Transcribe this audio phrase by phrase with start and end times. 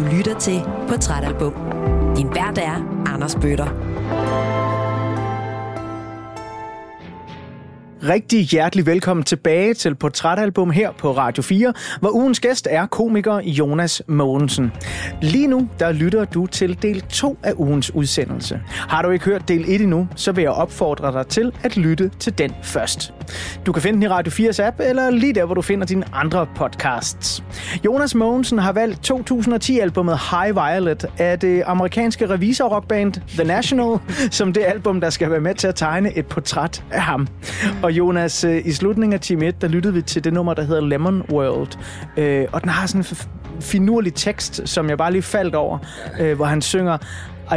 [0.00, 1.52] Du lytter til Portrætalbum.
[2.16, 3.68] Din vært er Anders Bøtter.
[8.08, 13.40] Rigtig hjertelig velkommen tilbage til Portrætalbum her på Radio 4, hvor ugens gæst er komiker
[13.40, 14.72] Jonas Mogensen.
[15.22, 18.60] Lige nu, der lytter du til del 2 af ugens udsendelse.
[18.66, 22.10] Har du ikke hørt del 1 endnu, så vil jeg opfordre dig til at lytte
[22.18, 23.14] til den først.
[23.66, 26.04] Du kan finde den i Radio 4's app, eller lige der, hvor du finder dine
[26.12, 27.42] andre podcasts.
[27.84, 33.98] Jonas Mogensen har valgt 2010-albummet High Violet af det amerikanske revisorrockband The National,
[34.30, 37.28] som det album, der skal være med til at tegne et portræt af ham.
[37.82, 40.62] Og Jonas, øh, i slutningen af time 1, der lyttede vi til det nummer, der
[40.62, 41.78] hedder Lemon World.
[42.16, 43.06] Øh, og den har sådan en
[43.60, 45.78] finurlig tekst, som jeg bare lige faldt over,
[46.20, 46.98] øh, hvor han synger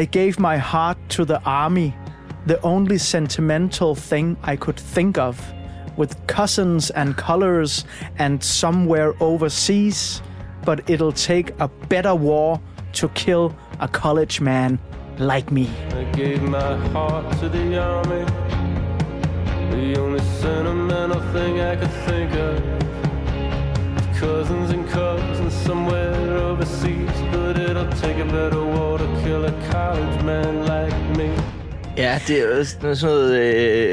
[0.02, 1.92] I gave my heart to the army,
[2.48, 5.54] the only sentimental thing I could think of,
[5.98, 7.86] with cousins and colors
[8.20, 10.24] and somewhere overseas,
[10.66, 12.60] but it'll take a better war
[12.94, 14.80] to kill a college man
[15.20, 15.68] like me.
[15.92, 18.63] I gave my heart to the army.
[19.74, 22.62] The only sentimental thing I could think of.
[24.20, 27.10] Cousins and cousins somewhere overseas.
[27.32, 31.63] But it'll take a better war to kill a college man like me.
[31.98, 33.40] Ja, det er jo sådan noget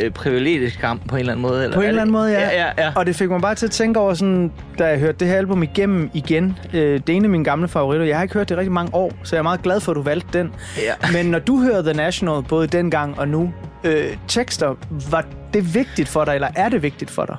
[0.04, 1.64] øh, privilegisk kamp på en eller anden måde.
[1.64, 2.40] Eller På en er eller anden måde, ja.
[2.40, 2.92] ja, ja, ja.
[2.96, 5.36] Og det fik mig bare til at tænke over, sådan, da jeg hørte det her
[5.36, 6.58] album igennem igen.
[6.74, 8.06] Øh, det er en af mine gamle favoritter.
[8.06, 9.92] Jeg har ikke hørt det i rigtig mange år, så jeg er meget glad for,
[9.92, 10.52] at du valgte den.
[10.76, 11.08] Ja.
[11.16, 13.52] Men når du hører The National, både dengang og nu,
[13.84, 14.74] øh, tekster,
[15.10, 17.36] var det vigtigt for dig, eller er det vigtigt for dig?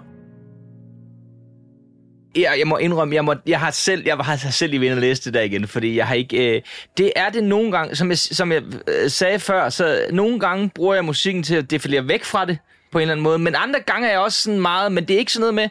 [2.36, 4.98] Ja, jeg må indrømme, jeg, må, jeg har selv, jeg har selv lige ved at
[4.98, 6.56] læse det der igen, fordi jeg har ikke...
[6.56, 6.62] Øh,
[6.98, 10.70] det er det nogle gange, som jeg, som jeg øh, sagde før, så nogle gange
[10.76, 12.58] bruger jeg musikken til at defilere væk fra det,
[12.92, 13.40] på en eller anden måde.
[13.40, 15.70] Men andre gange er jeg også sådan meget, men det er ikke sådan noget med,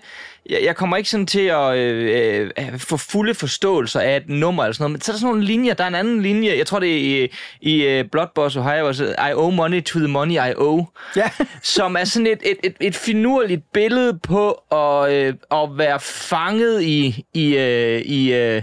[0.50, 4.62] jeg, jeg kommer ikke sådan til at øh, øh, få fulde forståelser af et nummer
[4.64, 6.56] eller sådan noget, men så er der sådan nogle linjer, der er en anden linje,
[6.58, 9.98] jeg tror det er i, i uh, Blood Boss Ohio, altså, I owe money to
[9.98, 11.30] the money I owe, Ja.
[11.62, 16.82] som er sådan et, et, et, et finurligt billede på at, øh, at være fanget
[16.82, 18.62] i, i, øh, i øh,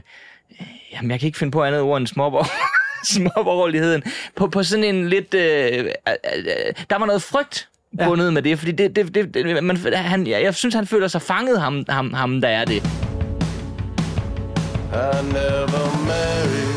[0.94, 2.46] jamen jeg kan ikke finde på andet ord end småborg.
[3.16, 4.04] småborgerligheden.
[4.36, 5.34] På, på sådan en lidt...
[5.34, 7.70] Øh, øh, øh, der var noget frygt
[8.00, 8.06] Ja.
[8.08, 11.08] bundet med det, fordi det, det, det, det man, han, jeg, jeg synes, han føler
[11.08, 12.84] sig fanget, ham, ham, ham der er det.
[14.94, 16.76] I never married,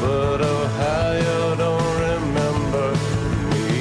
[0.00, 2.86] but Ohio don't remember
[3.50, 3.74] me.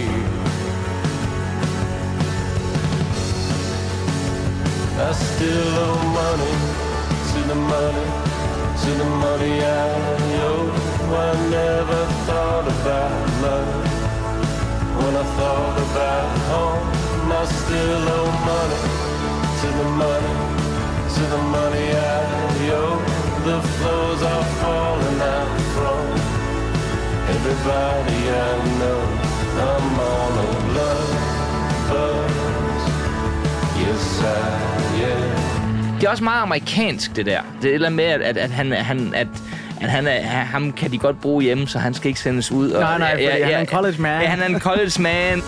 [5.10, 6.56] I still owe money
[7.30, 8.08] to the money,
[8.82, 9.90] to the money I
[10.50, 10.72] owe.
[11.16, 13.23] I never thought about
[15.04, 17.04] when I thought about home.
[17.42, 18.82] I still owe money
[19.60, 20.36] to the money,
[21.16, 22.22] to the money I
[22.82, 23.00] owe.
[23.50, 26.06] The flows are falling out from
[27.36, 29.02] everybody I know.
[29.70, 31.12] I'm on a love
[31.90, 32.82] buzz.
[33.82, 34.54] Yes, I
[35.12, 36.00] am.
[36.00, 37.42] Det er også meget amerikansk, det der.
[37.62, 39.28] Det er et eller andet med, at, at, at han, han, at,
[39.84, 42.72] at han er, ham kan de godt bruge hjemme, så han skal ikke sendes ud.
[42.72, 44.22] Og, Nej, nej, fordi han er en college man.
[44.22, 45.42] Ja, han er en college man.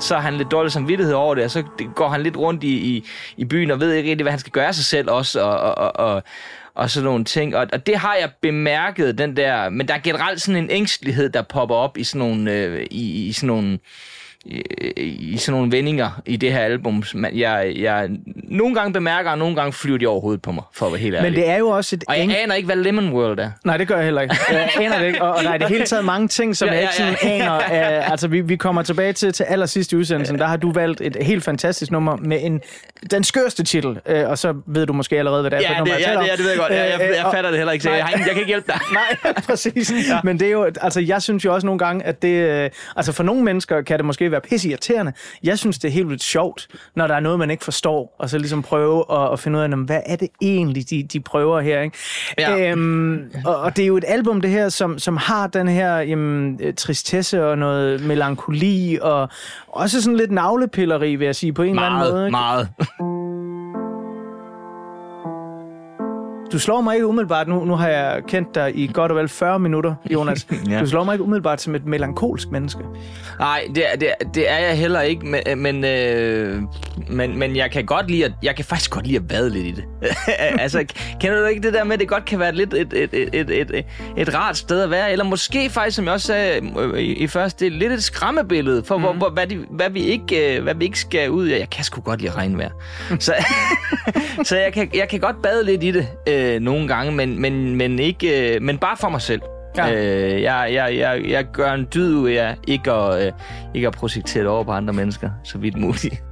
[0.00, 1.62] så har han lidt dårlig samvittighed over det, og så
[1.94, 3.04] går han lidt rundt i, i,
[3.36, 5.74] i byen og ved ikke rigtig, hvad han skal gøre sig selv også, og, og,
[5.74, 6.22] og, og,
[6.74, 7.56] og sådan nogle ting.
[7.56, 9.68] Og, og det har jeg bemærket, den der...
[9.68, 12.52] Men der er generelt sådan en ængstelighed, der popper op i sådan nogle...
[12.52, 13.78] Øh, i, i sådan nogle
[14.44, 14.62] i,
[15.32, 17.04] i sådan nogle vendinger i det her album.
[17.14, 18.08] Man- Jeg, jeg
[18.44, 21.14] nogle gange bemærker, og nogle gange flyver de overhovedet på mig, for at være helt
[21.14, 21.30] ærlig.
[21.32, 22.04] Men det er jo også et...
[22.08, 23.50] Og jeg eng- aner ikke, hvad Lemon World er.
[23.64, 24.36] Nej, det gør jeg heller ikke.
[24.50, 25.22] Jeg aner det ikke.
[25.22, 27.38] Og, og der er det hele taget mange ting, som Ja, jeg ja, ikke sådan
[27.38, 27.44] ja.
[27.44, 27.98] aner.
[27.98, 30.38] Uh, altså, vi, vi kommer tilbage til, til allersidst i udsendelsen.
[30.38, 32.60] Der har du valgt et helt fantastisk nummer med en,
[33.10, 33.88] den skørste titel.
[33.90, 36.14] Uh, og så ved du måske allerede, hvad det er for Ja, nummer, det, jeg
[36.14, 36.72] ja, det, ja, det ved jeg godt.
[36.72, 38.40] Jeg, jeg, Øh, jeg og- fatter det heller ikke, så jeg, har ingen, jeg kan
[38.40, 38.80] ikke hjælpe dig.
[39.24, 39.92] Nej, præcis.
[40.08, 40.18] Ja.
[40.24, 42.28] Men det er jo, altså jeg synes jo også nogle gange, at det,
[42.64, 45.12] øh, altså for nogle mennesker kan det måske være pisse irriterende.
[45.42, 46.66] Jeg synes, det er helt vildt sjovt,
[46.96, 49.62] når der er noget, man ikke forstår, og så ligesom prøve at, at finde ud
[49.62, 51.96] af, hvad er det egentlig, de, de prøver her, ikke?
[52.38, 52.70] Ja.
[52.70, 55.96] Øhm, og, og det er jo et album, det her, som, som har den her
[55.98, 59.28] jamen, øh, tristesse og noget melankoli, og
[59.68, 62.30] også sådan lidt navlepilleri, vil jeg sige, på en eller anden måde.
[62.30, 62.80] Meget, ikke?
[63.00, 63.17] meget.
[66.52, 69.28] Du slår mig ikke umiddelbart, nu, nu har jeg kendt dig i godt og vel
[69.28, 70.46] 40 minutter, Jonas.
[70.70, 70.80] Ja.
[70.80, 72.80] Du slår mig ikke umiddelbart som et melankolsk menneske.
[73.38, 76.62] Nej, det, er- det, er- det er jeg heller ikke, men, men, øh,
[77.08, 79.66] men, men jeg kan godt lide at, jeg kan faktisk godt lide at vade lidt
[79.66, 79.84] i det.
[80.62, 80.84] altså,
[81.20, 83.28] kender du ikke det der med, at det godt kan være lidt et, et, et,
[83.50, 83.84] et, et,
[84.16, 87.26] et rart sted at være, eller måske faktisk, som jeg også sagde øh, i, i
[87.26, 89.02] første del, lidt et skræmmebillede for, mm.
[89.02, 91.58] hvor, hvor, hvad, de, hvad, vi ikke, øh, hvad vi ikke skal ud af.
[91.58, 92.70] Jeg kan sgu godt lide regnvejr.
[93.18, 93.34] så
[94.44, 96.08] så jeg, kan, jeg kan godt bade lidt i det
[96.38, 99.40] øh, nogle gange, men, men, men, ikke, øh, men bare for mig selv.
[99.76, 99.92] Ja.
[99.92, 103.32] Øh, jeg, jeg, jeg, jeg gør en dyd ud af ikke at, øh,
[103.74, 106.22] ikke at projektere det over på andre mennesker, så vidt muligt.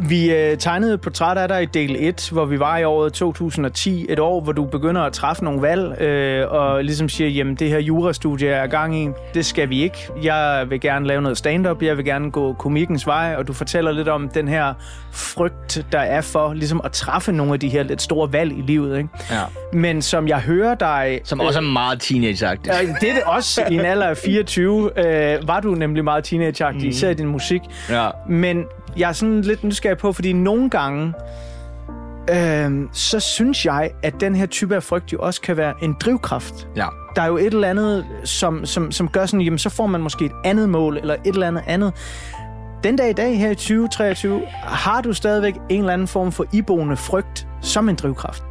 [0.00, 3.12] Vi øh, tegnede et portræt af dig i del 1, hvor vi var i året
[3.12, 4.06] 2010.
[4.08, 7.68] Et år, hvor du begynder at træffe nogle valg, øh, og ligesom siger, jamen det
[7.68, 9.96] her jurastudie er gang i, det skal vi ikke.
[10.22, 13.92] Jeg vil gerne lave noget stand-up, jeg vil gerne gå komikkens vej, og du fortæller
[13.92, 14.74] lidt om den her
[15.12, 18.62] frygt, der er for ligesom at træffe nogle af de her lidt store valg i
[18.62, 18.98] livet.
[18.98, 19.08] Ikke?
[19.30, 19.42] Ja.
[19.72, 21.20] Men som jeg hører dig...
[21.24, 22.74] Som også er meget teenageagtigt.
[22.74, 24.90] Ja, det er det også i en alder af 24.
[24.98, 26.88] Øh, var du nemlig meget teenageagtig, mm.
[26.88, 27.60] især i din musik.
[27.90, 28.08] Ja.
[28.28, 28.64] Men
[28.96, 31.12] jeg er sådan lidt nysgerrig på, fordi nogle gange,
[32.30, 35.96] øh, så synes jeg, at den her type af frygt jo også kan være en
[36.00, 36.68] drivkraft.
[36.76, 36.86] ja.
[37.16, 40.00] Der er jo et eller andet, som, som, som gør sådan, jamen så får man
[40.00, 41.92] måske et andet mål, eller et eller andet andet.
[42.84, 46.44] Den dag i dag, her i 2023, har du stadigvæk en eller anden form for
[46.52, 48.44] iboende frygt som en drivkraft.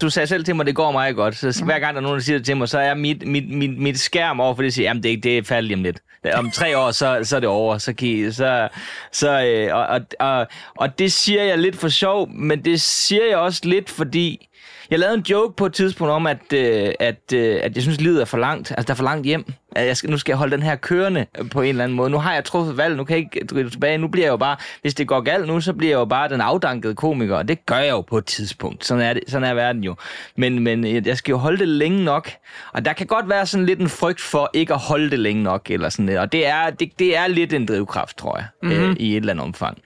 [0.00, 1.36] Du sagde selv til mig, at det går meget godt.
[1.36, 3.48] Så hver gang der er nogen, der siger det til mig, så er mit, mit,
[3.50, 6.02] mit, mit skærm over for det, at sige, jamen det, det er lige om lidt.
[6.34, 7.78] Om tre år, så, så er det over.
[7.78, 8.68] Så, kan I, så,
[9.12, 13.26] så, øh, og, og, og, og det siger jeg lidt for sjov, men det siger
[13.26, 14.48] jeg også lidt, fordi
[14.90, 18.00] jeg lavede en joke på et tidspunkt om, at, øh, at, øh, at jeg synes,
[18.00, 18.70] livet er for langt.
[18.70, 19.52] Altså, der er for langt hjem.
[19.76, 22.10] At jeg skal, nu skal jeg holde den her kørende på en eller anden måde.
[22.10, 23.98] Nu har jeg truffet valg, nu kan jeg ikke drive tilbage.
[23.98, 26.28] Nu bliver jeg jo bare, hvis det går galt nu, så bliver jeg jo bare
[26.28, 27.36] den afdankede komiker.
[27.36, 28.84] Og det gør jeg jo på et tidspunkt.
[28.84, 29.94] Sådan er, det, sådan er verden jo.
[30.36, 32.30] Men, men jeg skal jo holde det længe nok.
[32.72, 35.42] Og der kan godt være sådan lidt en frygt for ikke at holde det længe
[35.42, 35.70] nok.
[35.70, 36.18] Eller sådan lidt.
[36.18, 38.46] Og det er, det, det er lidt en drivkraft, tror jeg.
[38.62, 38.90] Mm-hmm.
[38.90, 39.78] Øh, I et eller andet omfang.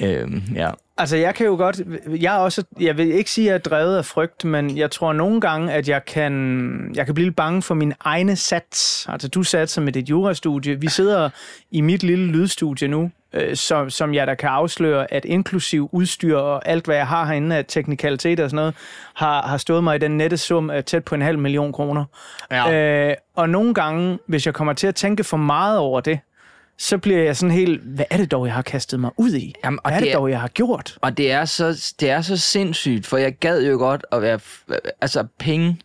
[0.00, 0.70] Øh, ja.
[0.98, 1.80] Altså, jeg kan jo godt...
[2.20, 2.64] Jeg er også...
[2.80, 5.72] Jeg vil ikke sige, at jeg er drevet af frygt, men jeg tror nogle gange,
[5.72, 9.06] at jeg kan, jeg kan blive lidt bange for min egne sats.
[9.08, 10.80] Altså, du satser med dit jurastudie.
[10.80, 11.30] Vi sidder
[11.70, 16.36] i mit lille lydstudie nu, øh, som, som jeg der kan afsløre, at inklusiv udstyr
[16.36, 18.74] og alt, hvad jeg har herinde af teknikalitet og sådan noget,
[19.14, 22.04] har, har stået mig i den nette sum af tæt på en halv million kroner.
[22.50, 23.08] Ja.
[23.08, 26.20] Øh, og nogle gange, hvis jeg kommer til at tænke for meget over det,
[26.78, 29.54] så bliver jeg sådan helt, hvad er det dog, jeg har kastet mig ud i?
[29.64, 30.98] Jamen, og hvad er det det er- dog, jeg har gjort?
[31.00, 34.38] Og det er, så, det er så sindssygt, for jeg gad jo godt at være...
[35.00, 35.78] Altså, penge...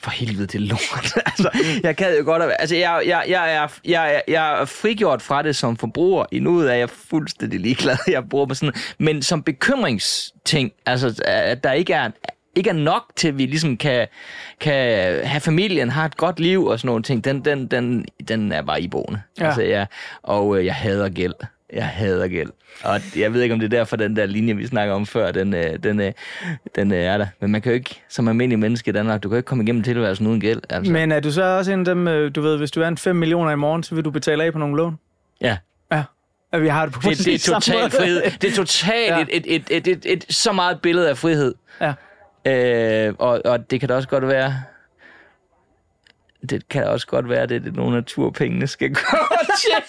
[0.00, 1.12] For helvede, det er lort.
[1.26, 1.50] altså,
[1.82, 2.60] jeg gad jo godt at være...
[2.60, 6.24] Altså, jeg, jeg, jeg, er, jeg, jeg er frigjort fra det som forbruger.
[6.32, 8.74] I nuet er jeg fuldstændig ligeglad, jeg bruger mig sådan...
[8.98, 12.10] Men som bekymringsting, altså, at der ikke er
[12.54, 14.06] ikke er nok til, at vi ligesom kan,
[14.60, 14.74] kan
[15.26, 18.62] have familien, har et godt liv og sådan nogle ting, den, den, den, den er
[18.62, 19.20] bare iboende.
[19.40, 19.46] Ja.
[19.46, 19.84] Altså, ja,
[20.22, 21.34] og øh, jeg hader gæld.
[21.72, 22.50] Jeg hader gæld.
[22.84, 25.32] Og jeg ved ikke, om det er derfor, den der linje, vi snakker om før,
[25.32, 26.12] den, øh, den, øh,
[26.76, 27.26] den øh, er der.
[27.40, 29.64] Men man kan jo ikke, som almindelig menneske i Danmark, du kan jo ikke komme
[29.64, 30.60] igennem tilværelsen uden gæld.
[30.70, 30.92] Altså.
[30.92, 32.98] Men er du så også en af dem, øh, du ved, hvis du er en
[32.98, 34.98] 5 millioner i morgen, så vil du betale af på nogle lån?
[35.40, 35.56] Ja.
[35.92, 36.02] Ja.
[36.52, 38.22] At vi har det på Det, det er totalt frihed.
[38.42, 39.20] Det er totalt Ja.
[39.22, 41.54] et, et, et, et, et, et, så meget billede af frihed.
[41.80, 41.92] Ja.
[42.48, 44.62] Øh, og, og det kan da også godt være...
[46.50, 49.16] Det kan da også godt være, at det er nogle af turpengene skal gå
[49.60, 49.82] til.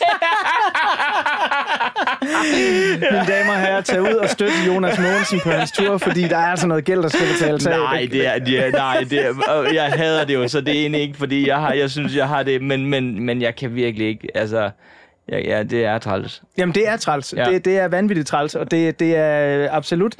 [2.21, 6.37] Mine damer og herrer, tag ud og støtte Jonas Mogensen på hans tur, fordi der
[6.37, 7.79] er altså noget gæld, der skal betales af.
[7.79, 10.81] Nej, det er, det er, nej, det er, jeg hader det jo, så det er
[10.81, 13.75] egentlig ikke, fordi jeg, har, jeg synes, jeg har det, men, men, men jeg kan
[13.75, 14.69] virkelig ikke, altså,
[15.31, 16.41] ja, ja det er træls.
[16.57, 17.33] Jamen, det er træls.
[17.37, 17.43] Ja.
[17.43, 17.53] Ja.
[17.53, 20.15] Det, det er vanvittigt træls, og det, det er absolut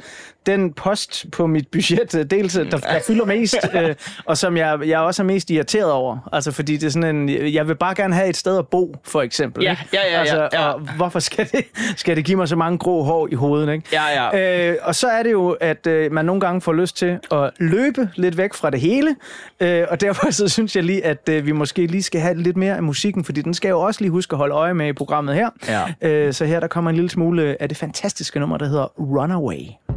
[0.46, 3.94] den post på mit budget, øh, dels der, der fylder mest, øh,
[4.24, 6.28] og som jeg, jeg også er mest irriteret over.
[6.32, 8.94] Altså, fordi det er sådan en, jeg vil bare gerne have et sted at bo,
[9.04, 9.62] for eksempel.
[9.62, 10.68] Ja, ja, ja, ja, altså, ja.
[10.68, 11.64] Og hvorfor skal det,
[11.96, 13.84] skal det give mig så mange grå hår i hovedet, ikke?
[13.92, 14.70] Ja, ja.
[14.70, 17.50] Øh, og så er det jo, at øh, man nogle gange får lyst til at
[17.58, 19.16] løbe lidt væk fra det hele,
[19.60, 22.56] øh, og derfor så synes jeg lige, at øh, vi måske lige skal have lidt
[22.56, 24.92] mere af musikken, fordi den skal jo også lige huske at holde øje med i
[24.92, 25.50] programmet her.
[25.68, 26.08] Ja.
[26.08, 29.89] Øh, så her der kommer en lille smule af det fantastiske nummer, der hedder Runaway.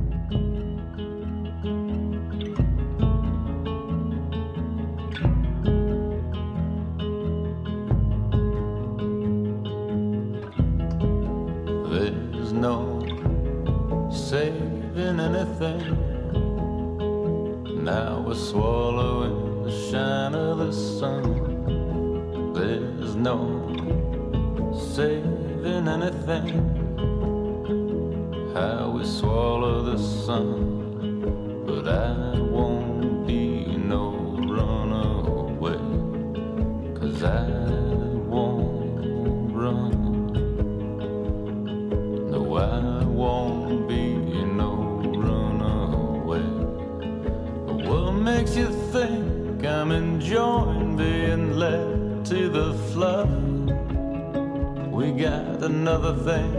[12.63, 15.83] No saving anything.
[17.83, 21.25] Now we're swallowing the shine of the sun.
[22.53, 23.37] There's no
[24.95, 26.49] saving anything.
[28.53, 30.47] how we swallow the sun.
[31.67, 34.05] But I won't be no
[34.55, 35.81] runaway,
[36.97, 37.82] cause I
[48.43, 53.31] makes you think I'm enjoying being led to the flood?
[54.91, 56.51] We got another thing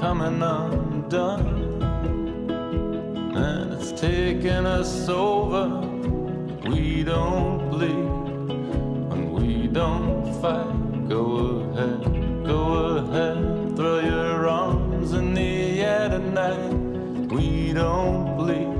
[0.00, 1.80] coming undone.
[3.34, 5.80] And it's taking us over.
[6.68, 8.10] We don't bleed
[9.12, 11.08] and we don't fight.
[11.08, 11.24] Go
[11.72, 12.62] ahead, go
[12.98, 16.74] ahead, throw your arms in the air tonight.
[17.32, 18.73] We don't bleed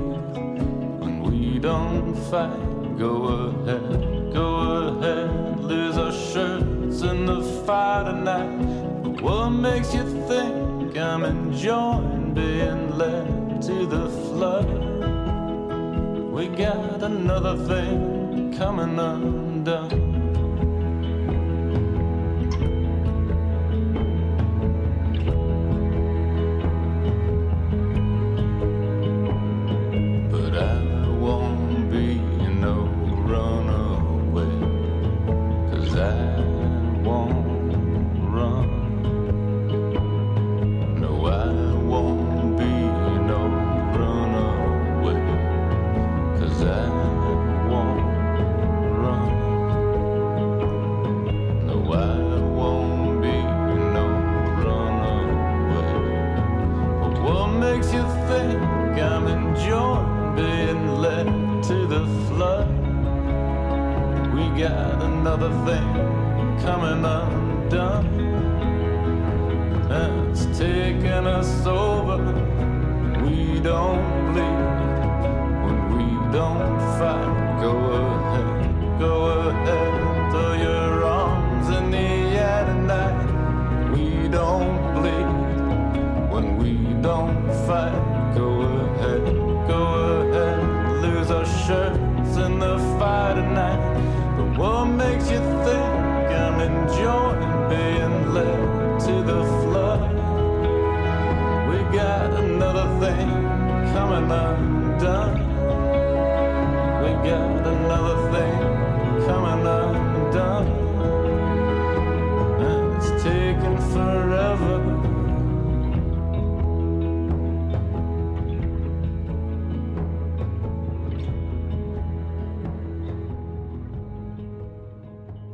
[1.65, 2.95] don't fight.
[2.95, 4.49] Go ahead, go
[4.87, 9.01] ahead, lose our shirts in the fire tonight.
[9.01, 14.69] But what makes you think I'm enjoying being led to the flood?
[16.31, 20.14] We got another thing coming undone.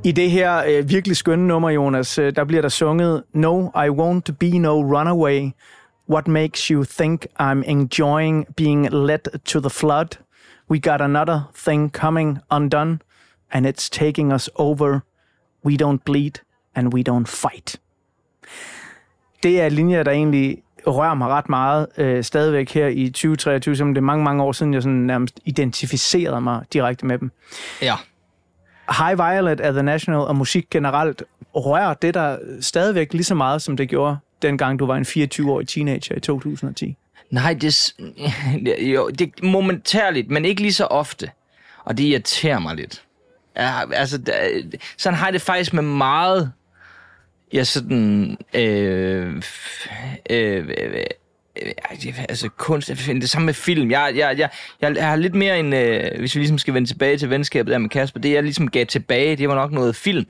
[0.04, 3.90] I det her øh, virkelig skønne nummer, Jonas, øh, der bliver der sunget No, I
[3.90, 5.50] won't be no runaway.
[6.10, 10.08] What makes you think I'm enjoying being led to the flood?
[10.72, 13.00] We got another thing coming undone,
[13.52, 15.00] and it's taking us over.
[15.66, 16.32] We don't bleed,
[16.76, 17.80] and we don't fight.
[19.44, 23.94] Det er linjer, der egentlig rører mig ret meget øh, stadigvæk her i 2023, som
[23.94, 27.32] det er mange, mange år siden, jeg sådan nærmest identificerede mig direkte med dem.
[27.82, 27.96] Ja.
[28.98, 31.24] High Violet af The National og musik generelt
[31.56, 35.68] rører det der stadigvæk lige så meget, som det gjorde dengang du var en 24-årig
[35.68, 36.98] teenager i 2010.
[37.30, 37.94] Nej, det,
[38.94, 41.32] jo, det er momentærligt, men ikke lige så ofte.
[41.84, 43.04] Og det irriterer mig lidt.
[43.58, 44.20] Ja, altså,
[44.98, 46.52] sådan har jeg det faktisk med meget...
[47.54, 48.38] Ja, sådan...
[48.54, 49.44] Øh, øh,
[50.30, 51.04] øh, øh,
[51.62, 51.72] Øh,
[52.08, 53.92] øh, altså kunst, det samme med film.
[53.92, 54.50] Jeg, jeg, jeg,
[54.82, 57.72] jeg, jeg har lidt mere en, øh, hvis vi ligesom skal vende tilbage til venskabet
[57.72, 60.26] der med Kasper, det jeg ligesom gav tilbage, det var nok noget film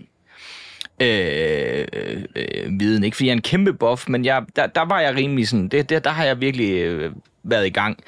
[1.01, 1.87] øh,
[2.35, 3.03] øh, viden.
[3.03, 5.67] Ikke fordi jeg er en kæmpe buff, men jeg, der, der var jeg rimelig sådan,
[5.67, 7.11] det, der, der har jeg virkelig øh,
[7.43, 8.03] været i gang.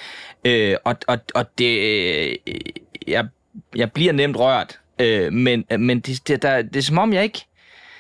[0.46, 2.36] Øh, og, og, og det, øh,
[3.08, 3.28] jeg,
[3.76, 7.24] jeg bliver nemt rørt, øh, men, men det, det, der, det er som om jeg
[7.24, 7.46] ikke,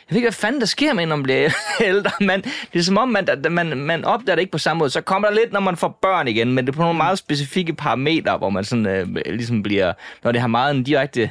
[0.10, 1.50] ved ikke, hvad fanden der sker med, når man bliver
[1.82, 2.42] ældre, men
[2.74, 4.90] det er som om, man, man, man opdager det ikke på samme måde.
[4.90, 7.18] Så kommer der lidt, når man får børn igen, men det er på nogle meget
[7.18, 9.94] specifikke parametre, hvor man sådan, øh, ligesom bliver,
[10.24, 11.30] når det har meget en direkte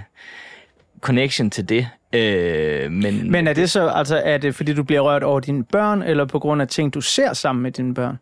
[1.00, 1.88] connection til det.
[2.12, 5.64] Øh, men, Men er det så, altså er det fordi du bliver rørt over dine
[5.64, 8.18] børn, eller på grund af ting, du ser sammen med dine børn?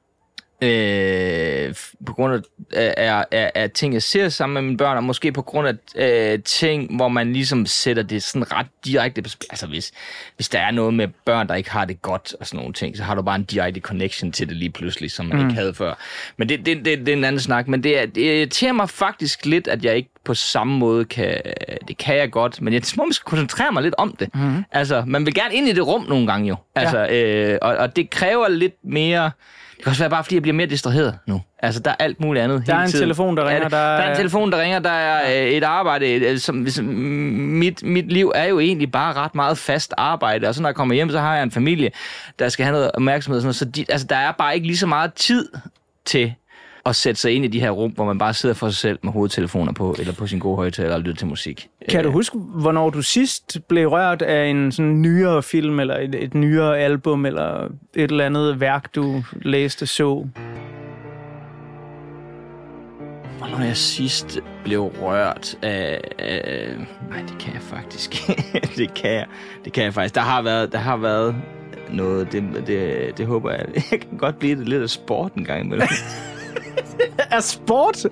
[0.63, 1.75] Øh,
[2.07, 5.33] på grund af, af, af, af ting, jeg ser sammen med mine børn, og måske
[5.33, 5.75] på grund af
[6.33, 9.23] øh, ting, hvor man ligesom sætter det sådan ret direkte.
[9.51, 9.93] Altså hvis,
[10.37, 12.97] hvis der er noget med børn, der ikke har det godt og sådan nogle ting,
[12.97, 15.49] så har du bare en direkte connection til det lige pludselig, som man mm.
[15.49, 15.95] ikke havde før.
[16.37, 17.69] Men det, det, det, det er en anden snak.
[17.69, 21.41] Men det, er, det irriterer mig faktisk lidt, at jeg ikke på samme måde kan...
[21.89, 24.35] Det kan jeg godt, men jeg må måske koncentrere mig lidt om det.
[24.35, 24.65] Mm-hmm.
[24.73, 26.57] Altså, man vil gerne ind i det rum nogle gange jo.
[26.75, 27.25] Altså, ja.
[27.25, 29.31] øh, og, og det kræver lidt mere...
[29.81, 31.43] Det kan også være bare, fordi jeg bliver mere distraheret nu.
[31.59, 33.03] Altså, der er alt muligt andet Der er hele en tiden.
[33.05, 34.79] telefon, der ringer, der, er- der er en telefon, der ringer.
[34.79, 36.07] Der er øh, et arbejde.
[36.13, 40.49] øh, Som, som, mit, mit liv er jo egentlig bare ret meget fast arbejde.
[40.49, 41.91] Og så når jeg kommer hjem, så har jeg en familie,
[42.39, 43.37] der skal have noget opmærksomhed.
[43.37, 43.57] Og sådan noget.
[43.57, 45.49] Så de, altså, der er bare ikke lige så meget tid
[46.05, 46.35] til
[46.91, 48.99] at sætte sig ind i de her rum, hvor man bare sidder for sig selv
[49.03, 51.69] med hovedtelefoner på, eller på sin gode højtaler og lytter til musik.
[51.89, 56.15] Kan du huske, hvornår du sidst blev rørt af en sådan nyere film, eller et,
[56.15, 60.27] et nyere album, eller et eller andet værk, du læste så?
[63.39, 66.01] Hvornår jeg sidst blev rørt af...
[66.19, 66.69] af
[67.11, 68.29] nej, det kan jeg faktisk.
[68.77, 69.27] det kan jeg.
[69.65, 70.15] Det kan jeg faktisk.
[70.15, 71.35] Der har været, der har været
[71.93, 73.67] noget, det, det, det håber jeg.
[73.91, 75.89] Jeg kan godt blive det lidt af sport en gang imellem.
[77.31, 78.07] Er sport?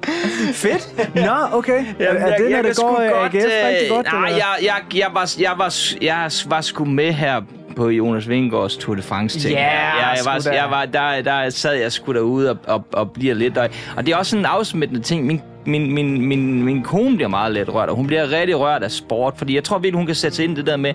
[0.52, 1.14] Fedt.
[1.14, 1.84] Nå, okay.
[2.00, 4.06] Jamen, er det, når det går AGF øh, rigtig godt?
[4.12, 7.40] Nej, jeg, jeg, jeg, var, jeg, var, jeg var sgu med her
[7.76, 9.54] på Jonas Vingegaards Tour de France ting.
[9.54, 10.50] Ja, jeg, jeg, var, da.
[10.50, 13.58] jeg var, der, der sad jeg sgu derude og, og, og bliver lidt.
[13.58, 15.26] Og, og det er også sådan en afsmittende ting.
[15.26, 18.82] Min, min, min, min, min kone bliver meget let rørt, og hun bliver rigtig rørt
[18.82, 20.94] af sport, fordi jeg tror virkelig, hun kan sætte sig ind i det der med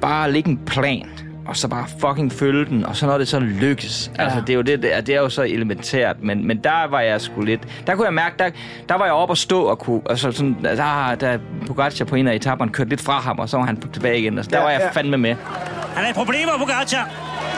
[0.00, 1.08] bare at lægge en plan
[1.46, 4.10] og så bare fucking følge den, og så når det så lykkes.
[4.18, 4.22] Ja.
[4.22, 6.88] Altså, det er jo det, det er, det er jo så elementært, men, men der
[6.90, 7.60] var jeg sgu lidt...
[7.86, 8.50] Der kunne jeg mærke, der,
[8.88, 10.00] der var jeg oppe og stå og kunne...
[10.10, 13.56] Altså sådan, der, der Pogacar på en af etaperne kørte lidt fra ham, og så
[13.56, 14.36] var han tilbage igen.
[14.38, 14.90] Altså, der Ja, var jeg ja.
[14.90, 15.34] fandme med.
[15.96, 17.10] Han er i problemer, Pogacar.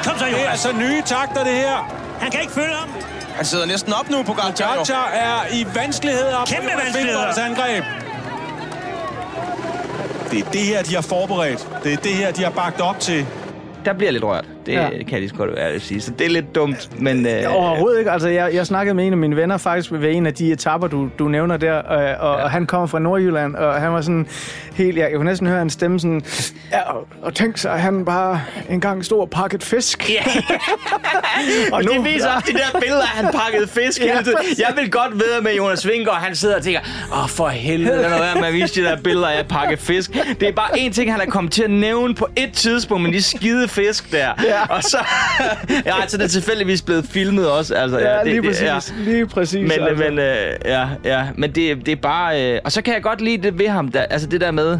[0.05, 0.51] Kom så, Det er Jonas.
[0.67, 1.93] altså nye takter, det her.
[2.21, 2.89] Han kan ikke følge ham.
[3.37, 4.73] Han sidder næsten op nu på Pogacar.
[4.75, 4.79] jo.
[4.79, 6.39] Gacha er i vanskeligheder.
[6.39, 7.45] på Kæmpe Jonas vanskeligheder.
[7.45, 7.85] Angreb.
[10.31, 11.69] Det er det her, de har forberedt.
[11.85, 13.27] Det er det her, de har bagt op til.
[13.87, 14.56] Der bliver lidt rørt.
[14.67, 14.83] Det Ja.
[14.83, 14.89] ja.
[14.91, 16.01] kan jeg lige så godt ærligt sige.
[16.01, 17.27] Så det er lidt dumt, men...
[17.27, 18.11] Øh, Overhovedet ikke.
[18.11, 20.89] Altså, jeg, jeg snakkede med en af mine venner faktisk ved en af de etapper,
[20.89, 22.05] du, du nævner der, og, og,
[22.39, 22.45] ja.
[22.45, 24.27] og han kommer fra Nordjylland, og han var sådan
[24.75, 24.99] helt...
[24.99, 26.23] Jeg, kunne næsten høre hans stemme sådan...
[26.73, 30.11] Ja, og, og tænk sig, at han bare engang stod og pakket fisk.
[30.11, 30.23] Ja.
[31.73, 34.39] og Og det viser også de der billeder, at han pakkede fisk Ja, hele tiden.
[34.59, 36.81] Jeg vil godt ved med Jonas Vingegaard, han sidder og tænker,
[37.23, 39.77] åh for helvede, lad nu være med at vise de der billeder af at pakke
[39.77, 40.11] fisk.
[40.41, 43.13] Det er bare én ting, han er kommet til at nævne på et tidspunkt, men
[43.13, 44.29] de skide fisk der.
[44.45, 44.56] Ja.
[44.71, 44.99] Og så,
[45.87, 47.75] ja, altså det er tilfældigvis blevet filmet også.
[47.75, 48.95] Altså, Ja, det, lige det, præcis.
[48.99, 49.61] Lige præcis.
[49.61, 50.05] Men, altså.
[50.05, 52.53] men øh, ja, ja, men det, det er bare...
[52.53, 54.79] Øh, og så kan jeg godt lide det ved ham, der, altså det der med...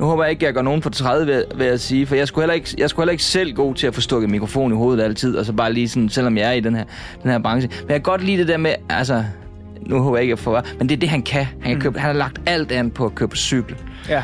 [0.00, 2.28] Nu håber jeg ikke, jeg går nogen for 30, vil, vil jeg sige, for jeg
[2.28, 4.74] skulle, heller ikke, jeg skulle heller ikke selv god til at få stukket mikrofon i
[4.74, 6.84] hovedet altid, og så bare lige sådan, selvom jeg er i den her,
[7.22, 7.68] den her branche.
[7.68, 9.24] Men jeg kan godt lide det der med, altså,
[9.80, 11.46] nu håber jeg ikke, at få men det er det, han kan.
[11.60, 13.76] Han, kan købe, han har lagt alt an på at købe på cykel.
[14.08, 14.22] Ja.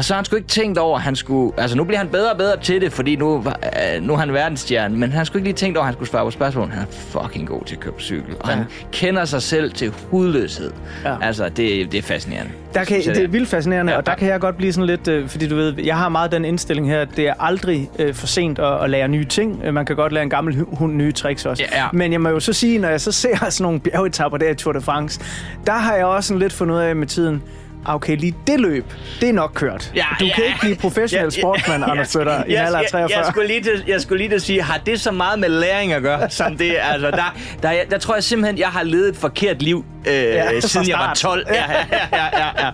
[0.00, 1.52] Og så har han sgu ikke tænkt over, at han skulle...
[1.60, 4.32] Altså, nu bliver han bedre og bedre til det, fordi nu, øh, nu er han
[4.32, 4.96] verdensstjerne.
[4.96, 6.68] Men han skulle ikke lige tænkt over, at han skulle svare på spørgsmål.
[6.70, 8.34] Han er fucking god til at købe på cykel.
[8.40, 8.54] Og ja.
[8.54, 10.70] han kender sig selv til hudløshed.
[11.04, 11.14] Ja.
[11.22, 11.56] Altså, det,
[11.92, 12.52] det er fascinerende.
[12.74, 13.98] Der kan, det er vildt fascinerende, Ja.
[13.98, 16.32] og der kan jeg godt blive sådan lidt, øh, fordi du ved, jeg har meget
[16.32, 19.60] den indstilling her, at det er aldrig øh, for sent at, at lære nye ting.
[19.64, 21.62] Øh, Man kan godt lære en gammel hu- hund nye tricks også.
[21.72, 21.86] Ja, ja.
[21.92, 24.54] Men jeg må jo så sige, når jeg så ser sådan nogle bjergetapper der i
[24.54, 25.20] Tour de France,
[25.66, 27.42] der har jeg også sådan lidt fundet ud af med tiden,
[27.84, 28.84] okay, lige det løb,
[29.20, 29.92] det er nok kørt.
[29.94, 30.34] Ja, du ja.
[30.34, 33.10] kan ikke blive professionel sportsmand, Anders Søtter, i en alder af 43.
[33.10, 35.38] Jeg, jeg, skulle lige til, jeg skulle lige til at sige, har det så meget
[35.38, 38.82] med læring at gøre, som det Altså, der, der, der tror jeg simpelthen, jeg har
[38.82, 41.32] levet et forkert liv, øh, ja, siden jeg var start.
[41.32, 41.46] 12.
[41.50, 42.70] Ja, ja, ja, ja, ja.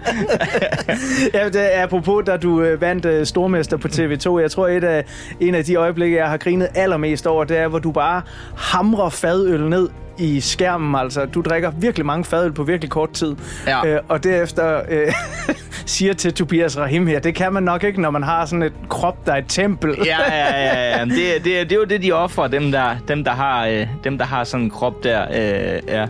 [1.35, 4.41] Ja, det er apropos, da du øh, vandt øh, Stormester på TV2.
[4.41, 5.05] Jeg tror, et af,
[5.41, 8.23] en af de øjeblikke, jeg har grinet allermest over, det er, hvor du bare
[8.57, 10.95] hamrer fadøl ned i skærmen.
[10.95, 13.37] Altså, du drikker virkelig mange fadøl på virkelig kort tid.
[13.67, 13.87] Ja.
[13.87, 15.13] Øh, og derefter øh,
[15.87, 18.73] siger til Tobias Rahim her, det kan man nok ikke, når man har sådan et
[18.89, 19.95] krop, der er et tempel.
[20.05, 21.05] ja, ja, ja, ja.
[21.05, 24.19] Det, det, det er jo det, de offrer, dem der, dem, der, har, øh, dem,
[24.19, 25.23] der har sådan en krop der.
[25.23, 26.07] Øh, ja.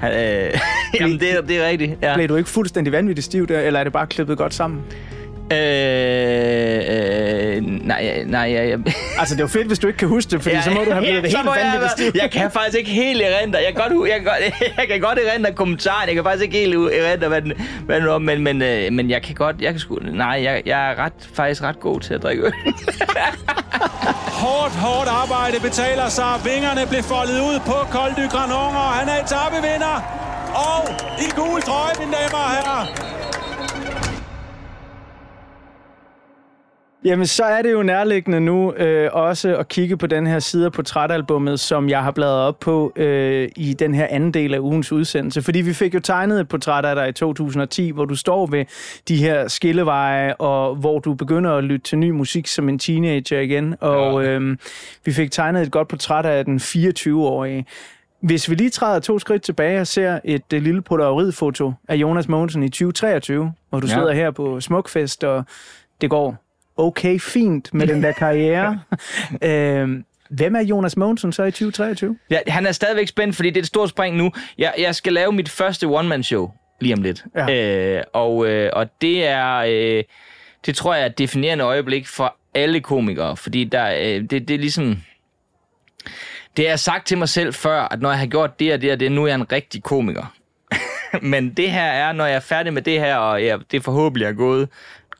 [0.00, 0.60] Han, Øh,
[1.00, 1.92] jamen, det, er- det er rigtigt.
[2.02, 2.14] Ja.
[2.14, 4.80] Blev du ikke fuldstændig vanvittigt stiv der, eller er det bare klippet godt sammen?
[5.52, 5.56] Øh,
[6.88, 8.76] øh, nej, nej, ja, ja.
[9.18, 10.90] Altså, det er jo fedt, hvis du ikke kan huske det, fordi så må du
[10.90, 12.10] have blevet så helt jeg, vanvittigt stiv.
[12.14, 13.58] jeg, jeg kan faktisk ikke helt erindre.
[13.58, 14.40] Jeg kan godt, jeg kan godt,
[14.78, 16.06] jeg kan godt erindre kommentaren.
[16.06, 17.52] Jeg kan faktisk ikke helt erindre, hvad den,
[17.86, 20.62] hvad den var, men, men, øh, men jeg kan godt, jeg kan sgu, nej, jeg,
[20.66, 22.52] jeg er ret, faktisk ret god til at drikke øl.
[24.42, 26.32] Hårdt, hårdt arbejde betaler sig.
[26.44, 29.96] Vingerne blev foldet ud på Col du Granon, og han er etapevinder.
[30.68, 30.80] Og
[31.24, 33.10] i gul trøje, mine damer og herrer.
[37.04, 40.64] Jamen, så er det jo nærliggende nu øh, også at kigge på den her side
[40.64, 44.58] af portrætalbummet, som jeg har bladret op på øh, i den her anden del af
[44.58, 45.42] ugens udsendelse.
[45.42, 48.64] Fordi vi fik jo tegnet et portræt af dig i 2010, hvor du står ved
[49.08, 53.40] de her skilleveje, og hvor du begynder at lytte til ny musik som en teenager
[53.40, 53.74] igen.
[53.80, 54.56] Og øh,
[55.04, 57.66] vi fik tegnet et godt portræt af den 24-årige.
[58.20, 62.28] Hvis vi lige træder to skridt tilbage og ser et uh, lille polaroidfoto af Jonas
[62.28, 63.92] Mogensen i 2023, hvor du Ja.
[63.92, 63.98] ja.
[63.98, 65.44] sidder her på Smukfest, og
[66.00, 66.36] det går
[66.80, 68.80] okay fint med den der karriere.
[69.42, 72.18] øhm, hvem er Jonas Mogensen så i 2023?
[72.30, 74.32] Ja, han er stadigvæk spændt, fordi det er et stort spring nu.
[74.58, 77.24] Jeg, jeg skal lave mit første one-man-show lige om lidt.
[77.36, 77.96] Ja.
[77.96, 80.04] Øh, og, øh, og det er, øh,
[80.66, 84.50] det tror jeg er et definerende øjeblik for alle komikere, fordi der, øh, det, det
[84.50, 84.96] er ligesom...
[86.56, 88.82] Det har jeg sagt til mig selv før, at når jeg har gjort det og
[88.82, 90.34] det og det, nu er jeg en rigtig komiker.
[91.22, 94.26] Men det her er, når jeg er færdig med det her, og jeg, det forhåbentlig
[94.26, 94.68] er gået,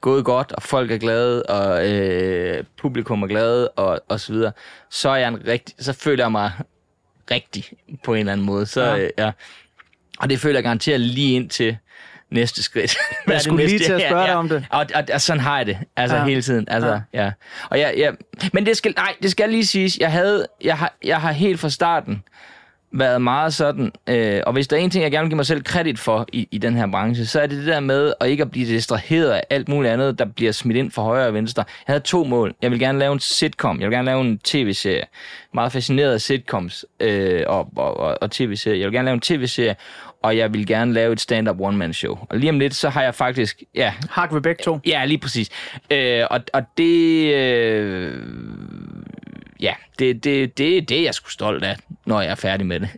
[0.00, 4.52] gået godt, og folk er glade, og øh, publikum er glade, og, og så videre,
[4.90, 6.52] så er jeg en rigtig, så føler jeg mig
[7.30, 7.64] rigtig
[8.04, 8.66] på en eller anden måde.
[8.66, 8.94] Så, Ja.
[8.96, 9.02] ja.
[9.04, 9.30] Øh, ja.
[10.18, 11.76] Og det føler jeg garanteret lige ind til
[12.30, 12.96] næste skridt.
[13.26, 13.86] Hvad det skulle lige næste?
[13.86, 14.38] til at spørge ja, dig ja.
[14.38, 14.66] om det.
[14.70, 16.22] Og, og, og sådan har jeg det, altså Ja.
[16.22, 16.28] ja.
[16.28, 16.64] hele tiden.
[16.68, 17.24] Altså, ja.
[17.24, 17.32] ja.
[17.70, 18.14] Og jeg, jeg,
[18.52, 21.60] men det skal, nej, det skal lige siges, jeg, havde, jeg, har, jeg har helt
[21.60, 22.22] fra starten
[22.92, 25.46] været meget sådan, øh, og hvis der er en ting, jeg gerne vil give mig
[25.46, 28.28] selv kredit for i, i den her branche, så er det det der med at
[28.28, 31.34] ikke at blive distraheret af alt muligt andet, der bliver smidt ind fra højre og
[31.34, 31.64] venstre.
[31.66, 32.54] Jeg havde to mål.
[32.62, 33.80] Jeg vil gerne lave en sitcom.
[33.80, 35.04] Jeg vil gerne lave en tv-serie.
[35.54, 38.78] Meget fascineret af sitcoms øh, og, og, og, og tv-serier.
[38.78, 39.76] Jeg vil gerne lave en tv-serie,
[40.22, 42.18] og jeg vil gerne lave et stand-up one-man-show.
[42.30, 43.62] Og lige om lidt, så har jeg faktisk...
[43.74, 44.78] Ja, Hak ved begge to.
[44.86, 45.50] Ja, lige præcis.
[45.90, 47.34] Øh, og, og det...
[47.34, 48.24] Øh,
[49.60, 52.80] ja, det, det, det er det, jeg skulle stolt af, når jeg er færdig med
[52.80, 52.90] det.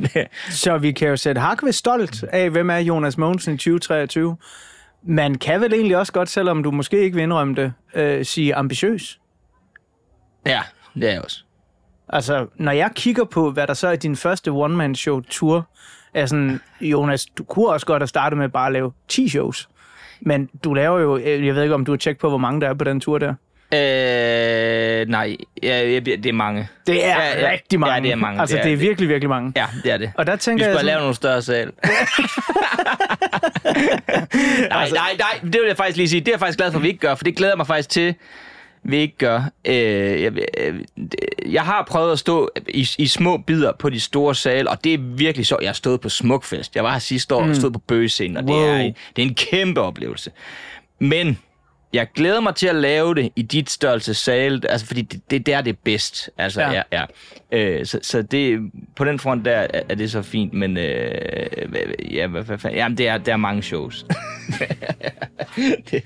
[0.50, 4.36] Så vi kan jo sætte hak ved stolt af, hvem er Jonas Mogensen i 2023.
[5.02, 8.54] Man kan vel egentlig også godt, selvom du måske ikke vil indrømme det, øh, sige
[8.54, 9.20] ambitiøs.
[10.46, 10.62] ja,
[10.94, 11.42] det er jeg også.
[12.08, 15.68] Altså, når jeg kigger på, hvad der så er din første one-man-show-tour,
[16.14, 19.68] er sådan, Jonas, du kunne også godt have startet med bare at lave 10 shows.
[20.20, 22.68] Men du laver jo, jeg ved ikke, om du har tjekket på, hvor mange der
[22.68, 23.34] er på den tur der.
[23.74, 23.78] Øh,
[25.08, 26.68] nej, ja, ja, det er mange.
[26.86, 27.50] Det er Ja, ja.
[27.52, 27.94] rigtig mange.
[27.94, 28.40] Ja, det er mange.
[28.40, 28.86] Altså, Det er det er det.
[28.86, 29.52] virkelig, virkelig mange.
[29.56, 30.12] Ja, det er det.
[30.14, 31.66] Og der Vi tænker skulle jeg sådan, lavet nogle større sal.
[34.70, 36.20] nej, nej, nej, det vil jeg faktisk lige sige.
[36.20, 37.66] Det er jeg faktisk glad for, at vi ikke gør, for det glæder jeg mig
[37.66, 38.14] faktisk til,
[38.82, 39.42] vi ikke gør.
[39.64, 39.74] Øh,
[40.22, 41.14] jeg, øh, det-
[41.46, 44.94] jeg har prøvet at stå i, i små bidder på de store sale, og det
[44.94, 45.56] er virkelig så.
[45.60, 46.76] Jeg har stået på Smukfest.
[46.76, 48.62] Jeg var her sidste år og stod på Bøgescenen, og det, Wow.
[48.64, 50.30] er, det er en kæmpe oplevelse.
[50.98, 51.38] Men
[51.92, 55.46] jeg glæder mig til at lave det i dit størrelse sal, altså fordi det, det,
[55.46, 56.30] det er det bedst.
[56.38, 56.82] Altså, Ja.
[56.92, 57.04] ja.
[57.52, 57.58] Ja.
[57.58, 61.68] Øh, så, så det, på den front der er, er det så fint, men øh,
[61.68, 64.06] hvad- ja, hvad, hvad, fanden- jamen, det er, der er mange shows.
[65.90, 66.02] det,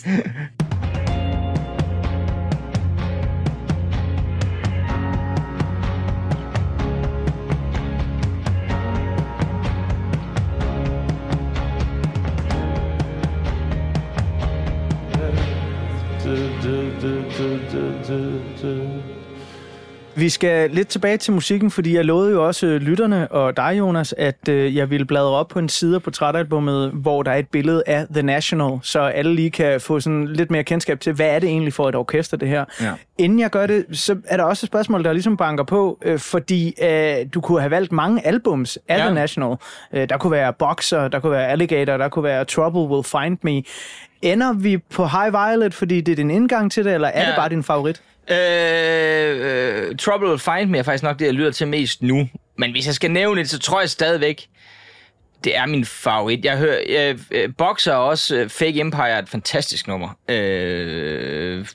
[17.03, 19.22] 嘟嘟嘟嘟嘟。
[20.17, 24.15] Vi skal lidt tilbage til musikken, fordi jeg lovede jo også øh, lytterne og dig, Jonas,
[24.19, 27.49] at øh, jeg ville bladre op på en side af portrætalbummet, hvor der er et
[27.49, 31.27] billede af The National, så alle lige kan få sådan lidt mere kendskab til, hvad
[31.27, 32.65] er det egentlig for et orkester, det her.
[32.81, 32.93] Ja.
[33.19, 36.19] Inden jeg gør det, så er der også et spørgsmål, der ligesom banker på, øh,
[36.19, 39.05] fordi øh, du kunne have valgt mange albums af Ja.
[39.05, 39.57] The National.
[39.93, 43.39] Øh, der kunne være Boxer, der kunne være Alligator, der kunne være Trouble Will Find
[43.43, 43.63] Me.
[44.23, 47.27] Ender vi på High Violet, fordi det er din indgang til det, eller er Ja.
[47.27, 48.03] det bare din favorit?
[48.31, 52.29] Øh, øh, Trouble Will Find Me er faktisk nok det, jeg lytter til mest nu.
[52.59, 54.49] Men hvis jeg skal nævne det, så tror jeg stadigvæk,
[55.45, 56.45] det er min favorit.
[56.45, 60.09] Jeg hører, øh, øh Boxer og også øh, Fake Empire er et fantastisk nummer.
[60.29, 61.67] Øh,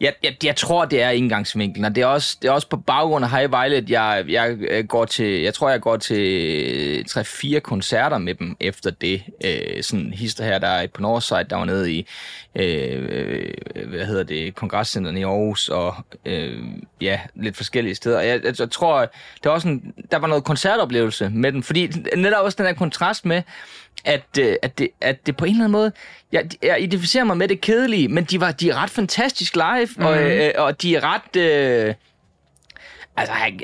[0.00, 2.76] jeg, jeg, jeg tror, det er indgangsvinklen, og det er også, det er også på
[2.76, 6.22] baggrund af High Violet, jeg, jeg øh, går til, jeg tror, jeg går til
[6.98, 9.22] øh, 3-4 koncerter med dem efter det.
[9.44, 12.06] Øh, sådan hister her, der er på Northside, der var nede i,
[12.54, 15.94] øh, øh hvad hedder det, kongresscenteren i Aarhus, og
[16.26, 16.62] øh,
[17.00, 18.20] ja, lidt forskellige steder.
[18.20, 19.00] Jeg, jeg, jeg tror,
[19.42, 22.72] der var, også en, der var noget koncertoplevelse med dem, fordi netop også den der
[22.72, 23.42] kontrast med,
[24.04, 25.92] at, øh, at, det, at det på en eller anden måde,
[26.32, 29.88] jeg, jeg identificerer mig med det kedelige, men de, var, de er ret fantastisk live,
[29.96, 30.04] mm.
[30.04, 31.36] og, øh, og de er ret...
[31.36, 31.94] Øh,
[33.16, 33.60] altså, han,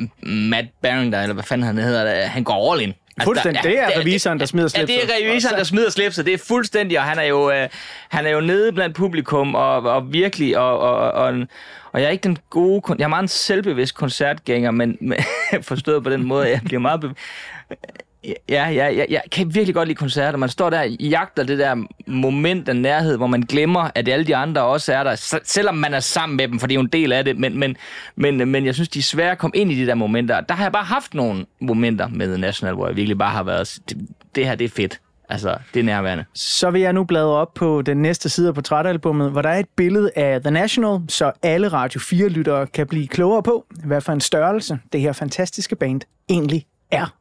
[0.00, 2.88] øh, Matt Barrington, eller hvad fanden han hedder, han går all in.
[2.88, 3.62] Altså, Fuldstændig.
[3.62, 5.08] Det er revisoren, der smider Ja, slipset.
[5.08, 6.26] det er revisoren, der smider slipset.
[6.26, 7.68] Det er fuldstændig, og han er jo, øh,
[8.08, 11.34] han er jo nede blandt publikum, og, og virkelig, og, og, og,
[11.92, 15.18] og jeg er ikke den gode, jeg er meget en selvbevidst koncertgænger, men, men
[15.62, 17.14] forstået på den måde, jeg bliver meget bev-
[18.24, 20.38] Ja, ja, ja, jeg kan virkelig godt lide koncerter.
[20.38, 24.26] Man står der og jagter det der moment af nærhed, hvor man glemmer, at alle
[24.26, 26.80] de andre også er der, selvom man er sammen med dem, for det er jo
[26.80, 27.38] en del af det.
[27.38, 27.76] Men, men,
[28.16, 30.40] men, men jeg synes, de er svære at komme ind i de der momenter.
[30.40, 33.42] Der har jeg bare haft nogle momenter med The National, hvor jeg virkelig bare har
[33.42, 33.98] været, det,
[34.34, 35.00] det her, det er fedt.
[35.28, 36.24] Altså, det er nærværende.
[36.34, 39.58] Så vil jeg nu bladre op på den næste side af portrætalbummet, hvor der er
[39.58, 44.12] et billede af The National, så alle Radio 4-lyttere kan blive klogere på, hvad for
[44.12, 47.14] en størrelse det her fantastiske band egentlig er.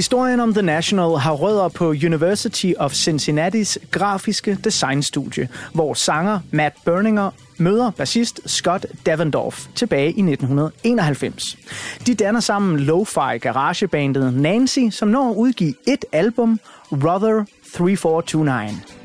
[0.00, 6.74] Historien om The National har rødder på University of Cincinnati's grafiske designstudie, hvor sanger Matt
[6.84, 11.56] Berninger møder bassist Scott Davendorf tilbage i 1991.
[12.06, 16.60] De danner sammen lo-fi garagebandet Nancy, som når at udgive et album,
[16.92, 18.99] Rother 3429.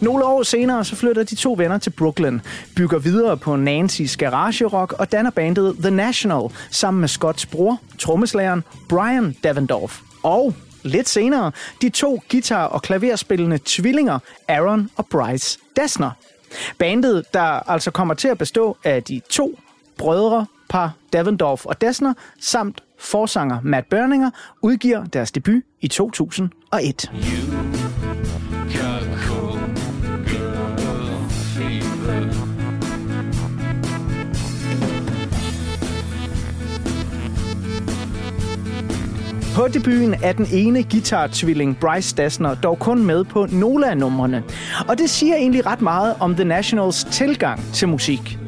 [0.00, 2.40] Nogle år senere så flytter de to venner til Brooklyn,
[2.76, 7.80] bygger videre på Nancy's garage rock og danner bandet The National sammen med Scotts bror,
[7.98, 10.00] trommeslageren Brian Davendorf.
[10.22, 16.10] Og lidt senere de to guitar- og klaverspillende tvillinger Aaron og Bryce Dessner.
[16.78, 19.58] Bandet, der altså kommer til at bestå af de to
[19.98, 24.30] brødre, par Davendorf og Dessner, samt forsanger Matt Berninger,
[24.62, 27.10] udgiver deres debut i 2001.
[27.14, 27.79] You.
[39.54, 44.42] På debuten er den ene guitar-tvilling Bryce Dassner dog kun med på nogle af numrene.
[44.88, 48.38] Og det siger egentlig ret meget om The Nationals tilgang til musik.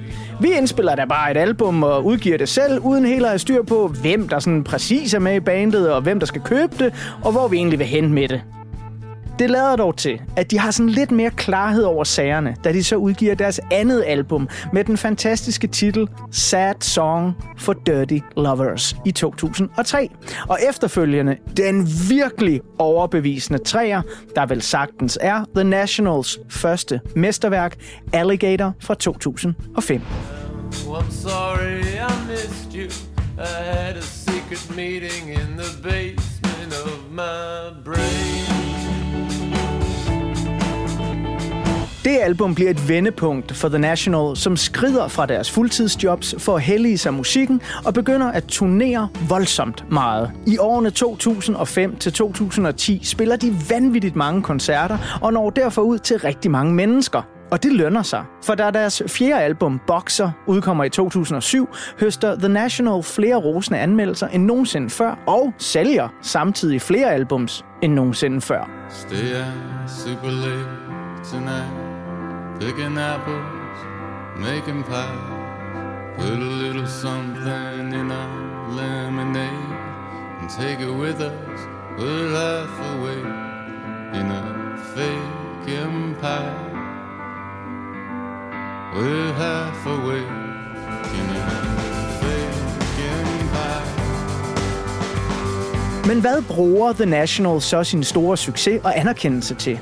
[0.40, 3.62] Vi indspiller da bare et album og udgiver det selv, uden helt at have styr
[3.62, 7.16] på, hvem der sådan præcis er med i bandet, og hvem der skal købe det,
[7.24, 8.42] og hvor vi egentlig vil hen med det.
[9.38, 12.84] Det lader dog til, at de har sådan lidt mere klarhed over sagerne, da de
[12.84, 19.12] så udgiver deres andet album med den fantastiske titel Sad Song for Dirty Lovers i
[19.12, 20.10] 2003.
[20.48, 24.02] Og efterfølgende den virkelig overbevisende træer,
[24.36, 27.76] der vel sagtens er The Nationals første mesterværk,
[28.12, 30.02] Alligator fra 2005.
[30.92, 32.88] I'm sorry I missed you.
[33.38, 38.31] I had a secret meeting in the basement of my brain.
[42.04, 46.62] Det album bliver et vendepunkt for The National, som skrider fra deres fuldtidsjobs for at
[46.62, 50.30] hellige sig musikken og begynder at turnere voldsomt meget.
[50.46, 56.18] I årene 2005 til 2010 spiller de vanvittigt mange koncerter og når derfor ud til
[56.18, 57.22] rigtig mange mennesker.
[57.50, 61.68] Og det lønner sig, for da deres fjerde album, Boxer, udkommer i 2007,
[62.00, 67.92] høster The National flere rosende anmeldelser end nogensinde før, og sælger samtidig flere albums end
[67.92, 68.70] nogensinde før.
[68.90, 69.16] Stay
[69.86, 70.66] super late
[71.30, 71.91] tonight,
[72.58, 73.78] picking apples,
[74.36, 75.42] making pies.
[76.16, 79.76] Put a little something in our lemonade
[80.40, 81.60] and take it with us.
[81.98, 83.20] We're half away
[84.18, 86.70] in a fake empire.
[88.94, 90.22] We're half away
[91.18, 91.50] in a
[92.20, 93.86] fake empire.
[96.06, 99.80] Men hvad bruger The National så sin store succes og anerkendelse til?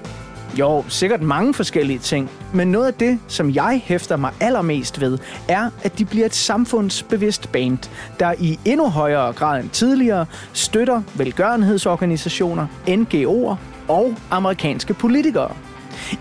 [0.59, 5.19] Jo, sikkert mange forskellige ting, men noget af det, som jeg hæfter mig allermest ved,
[5.49, 7.79] er, at de bliver et samfundsbevidst band,
[8.21, 13.57] der i endnu højere grad end tidligere støtter velgørenhedsorganisationer, NGO'er
[13.89, 15.53] og amerikanske politikere.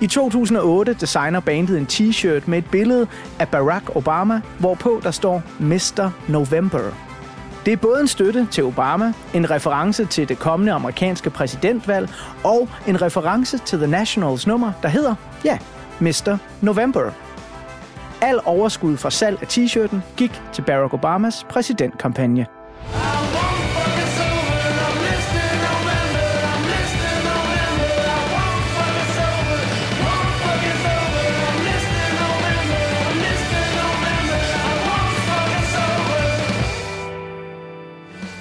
[0.01, 3.07] I 2008 designer bandet en t-shirt med et billede
[3.39, 6.11] af Barack Obama, hvorpå der står Mr.
[6.27, 7.08] November.
[7.65, 12.09] Det er både en støtte til Obama, en reference til det kommende amerikanske præsidentvalg
[12.43, 15.57] og en reference til The Nationals nummer, der hedder, ja,
[15.99, 16.37] Mr.
[16.61, 17.11] November.
[18.21, 22.58] Al overskud fra salg af t-shirten gik til Barack Obamas præsidentkampagne.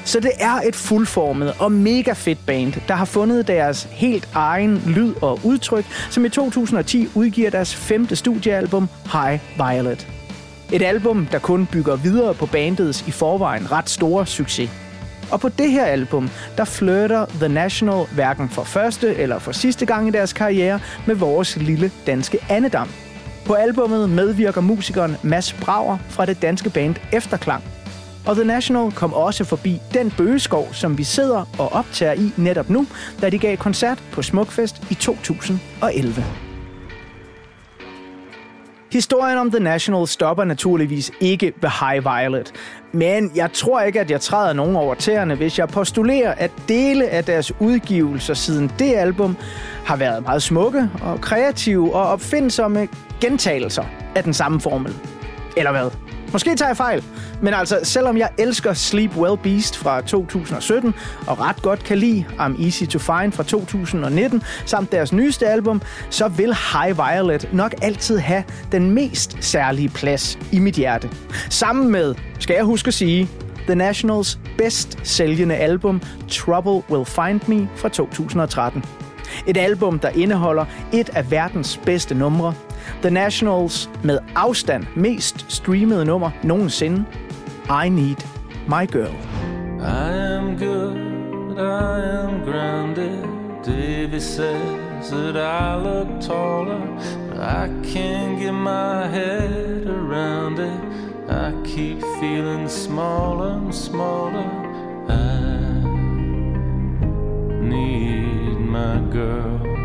[0.08, 4.82] Så det er et fuldformet og mega fedt band, der har fundet deres helt egen
[4.86, 10.08] lyd og udtryk, som i 2010 udgiver deres femte studiealbum High Violet.
[10.72, 14.70] Et album, der kun bygger videre på bandets i forvejen ret store succes.
[15.30, 19.86] Og på det her album, der flirter The National hverken for første eller for sidste
[19.86, 22.88] gang i deres karriere med vores lille danske andedam.
[23.44, 27.77] På albummet medvirker musikeren Mads Brauer fra det danske band Efterklang.
[28.28, 32.70] Og The National kom også forbi den bøgeskov, som vi sidder og optager i netop
[32.70, 32.86] nu,
[33.22, 36.24] da de gav koncert på Smukfest i 2011.
[38.92, 42.52] Historien om The National stopper naturligvis ikke ved High Violet.
[42.92, 47.08] Men jeg tror ikke, at jeg træder nogen over tæerne, hvis jeg postulerer, at dele
[47.08, 49.36] af deres udgivelser siden det album
[49.84, 52.88] har været meget smukke og kreative og opfindsomme
[53.20, 54.94] gentagelser af den samme formel.
[55.56, 56.17] Eller hvad?
[56.32, 57.04] Måske tager jeg fejl,
[57.42, 60.94] men altså, selvom jeg elsker Sleep Well Beast fra 2017,
[61.26, 65.82] og ret godt kan lide I'm Easy to Find fra 2019, samt deres nyeste album,
[66.10, 71.10] så vil High Violet nok altid have den mest særlige plads i mit hjerte.
[71.50, 73.28] Sammen med, skal jeg huske at sige,
[73.66, 78.84] The Nationals bedst sælgende album Trouble Will Find Me fra 2013.
[79.46, 82.54] Et album, der indeholder et af verdens bedste numre.
[83.03, 87.05] The Nationals med afstand mest streamede nummer nogensinde.
[87.85, 88.16] I Need
[88.68, 89.14] My Girl.
[89.81, 93.24] I am good, I am grounded.
[93.66, 96.81] Davy says that I look taller,
[97.40, 100.81] I can't get my head around it.
[101.29, 104.51] I keep feeling smaller and smaller.
[105.09, 105.83] I
[107.61, 109.77] need my girl.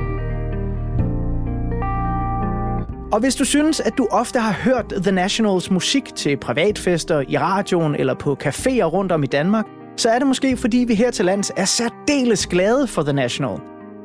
[3.13, 7.37] Og hvis du synes, at du ofte har hørt The Nationals musik til privatfester, i
[7.37, 9.65] radioen eller på caféer rundt om i Danmark,
[9.97, 13.59] så er det måske fordi vi her til lands er særdeles glade for The National.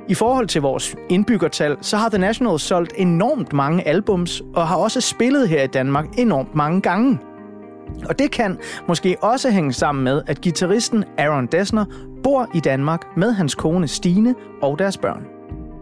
[0.08, 4.76] I forhold til vores indbyggertal, så har The National solgt enormt mange albums, og har
[4.76, 7.18] også spillet her i Danmark enormt mange gange.
[8.08, 11.84] Og det kan måske også hænge sammen med, at gitarristen Aaron Dessner
[12.22, 15.37] bor i Danmark med hans kone Stine og deres børn.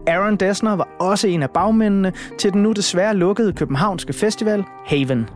[0.07, 5.29] Aaron Dessner var også en af bagmændene til den nu desværre lukkede københavnske festival Haven.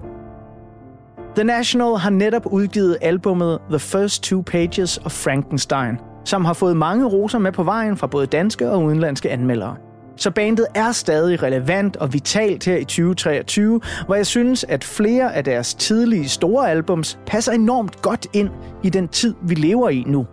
[1.36, 6.78] The National har netop udgivet albummet The First Two Pages of Frankenstein, som har fået
[6.78, 9.76] mange roser med på vejen fra både danske og udenlandske anmeldere.
[10.16, 15.36] Så bandet er stadig relevant og vitalt her i 2023, hvor jeg synes, at flere
[15.36, 18.50] af deres tidlige store albums passer enormt godt ind
[18.84, 20.26] i den tid, vi lever i nu.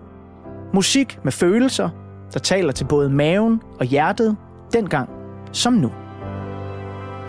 [0.75, 1.89] Musik med følelser,
[2.33, 4.37] der taler til både maven og hjertet,
[4.73, 5.09] dengang
[5.53, 5.93] som nu.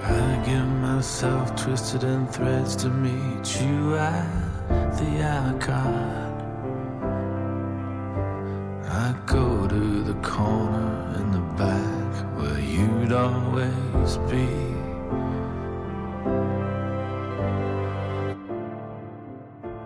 [0.03, 4.23] I get myself twisted in threads to meet you at
[4.97, 6.29] the icon.
[8.85, 14.69] I go to the corner in the back where you'd always be.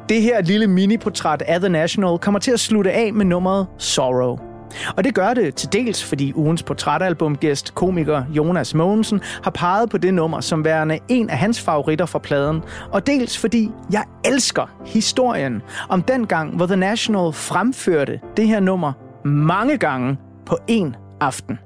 [0.09, 4.52] Det her lille mini-portræt af The National kommer til at slutte af med nummeret Sorrow.
[4.97, 9.97] Og det gør det til dels, fordi ugens portrætalbumgæst, komiker Jonas Mogensen, har peget på
[9.97, 12.61] det nummer som værende en af hans favoritter fra pladen.
[12.91, 18.59] Og dels fordi jeg elsker historien om den gang, hvor The National fremførte det her
[18.59, 18.93] nummer
[19.25, 21.59] mange gange på en aften.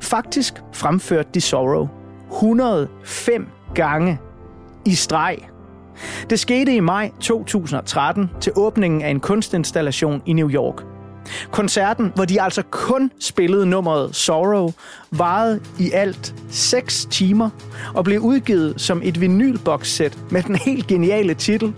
[0.00, 1.88] Faktisk fremførte de Sorrow
[2.32, 4.18] 105 gange
[4.86, 5.38] i streg.
[6.30, 10.93] Det skete i maj 2013 til åbningen af en kunstinstallation i New York.
[11.50, 14.70] Koncerten, hvor de altså kun spillede nummeret Sorrow,
[15.10, 17.50] varede i alt 6 timer
[17.94, 21.72] og blev udgivet som et vinylboxsæt med den helt geniale titel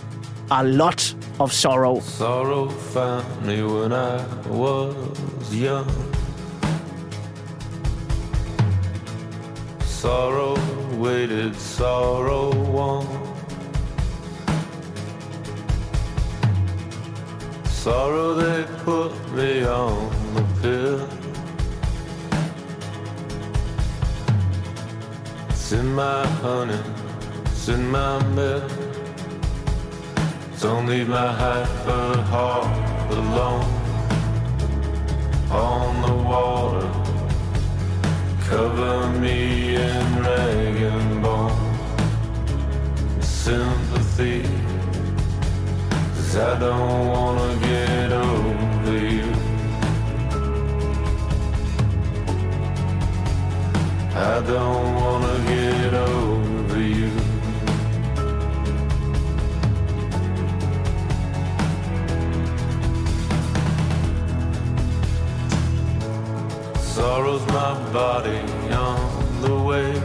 [0.50, 2.00] A Lot of Sorrow.
[2.02, 4.94] Sorrow found me when I was
[5.52, 5.90] young.
[9.80, 10.56] Sorrow
[11.00, 13.35] waited, sorrow won.
[17.86, 21.08] Sorrow they put me on the pill.
[25.50, 26.80] It's in my honey,
[27.44, 28.72] it's in my milk.
[30.60, 33.70] Don't leave my Hartford heart alone
[35.52, 36.88] on the water.
[38.48, 41.78] Cover me in rag and bone.
[43.20, 44.42] Sympathy,
[46.10, 47.45] 'cause I don't wanna
[54.26, 57.10] I don't wanna get over you.
[66.80, 68.40] Sorrow's my body
[68.72, 70.00] on the waves.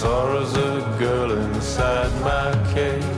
[0.00, 3.15] Sorrow's a girl inside my cave.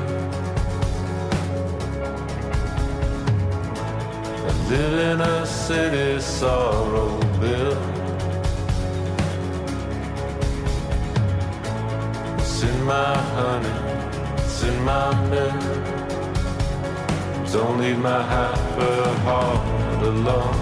[4.71, 7.79] In a city sorrow built.
[12.39, 13.77] It's in my honey,
[14.37, 15.89] it's in my milk.
[17.51, 20.61] Don't leave my happy heart alone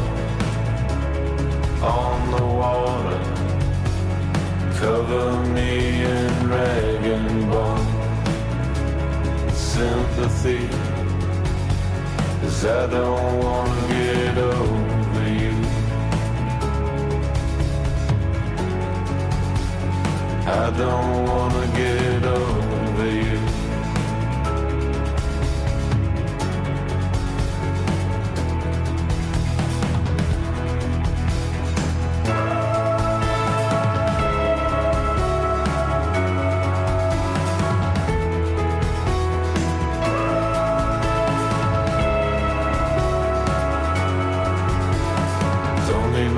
[1.83, 3.21] on the water.
[4.79, 7.87] Cover me in rag and bone.
[9.53, 10.61] Sympathy,
[12.57, 15.57] cause I don't wanna get over you.
[20.47, 22.56] I don't wanna get over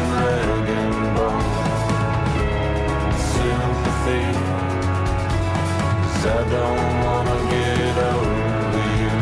[6.26, 9.16] I don't wanna get over you.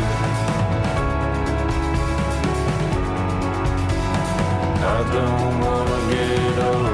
[4.80, 6.91] I don't wanna get over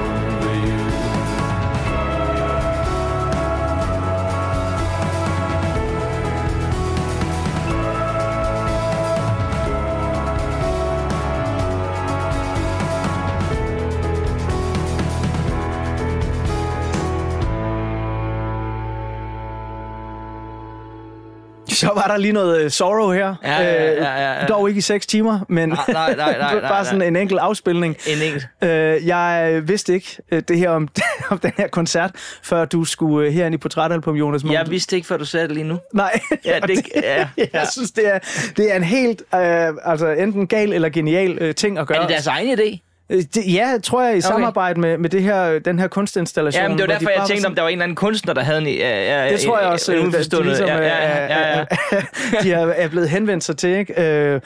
[21.86, 23.34] Så var der lige noget øh, sorrow her.
[23.44, 24.42] Ja, ja, ja, ja, ja.
[24.42, 27.40] Øh, dog ikke i seks timer, men Nej, nej, nej, nej, bare sådan en enkelt
[27.40, 27.96] afspilning.
[28.06, 28.46] En enkelt.
[28.64, 30.88] Øh, jeg vidste ikke øh, det her om,
[31.30, 32.10] om den her koncert,
[32.42, 34.54] før du skulle øh, herind i portrætalbum, Jonas Munk.
[34.54, 35.78] Jeg vidste ikke, før du sagde det lige nu.
[35.94, 37.46] Nej, Ja, det- ja, ja.
[37.52, 38.18] jeg synes, det er,
[38.56, 39.40] det er en helt, øh,
[39.84, 41.98] altså enten gal eller genial øh, ting at gøre.
[41.98, 42.84] Er det deres egen idé?
[43.10, 44.20] Øh, det, ja, tror jeg, i okay.
[44.28, 46.62] samarbejde med, med det her, den her kunstinstallation.
[46.62, 47.82] Ja, men det var hvor de derfor, jeg tænkte, var om der var en eller
[47.84, 48.66] anden kunstner, der havde en...
[48.66, 51.64] Ja, ja, Det tror jeg også, en øh, uforstående- ligesom, ja, ja, ja, ja.
[52.42, 53.70] de er, er blevet henvendt sig til.
[53.70, 54.02] Ikke?
[54.02, 54.40] Øh,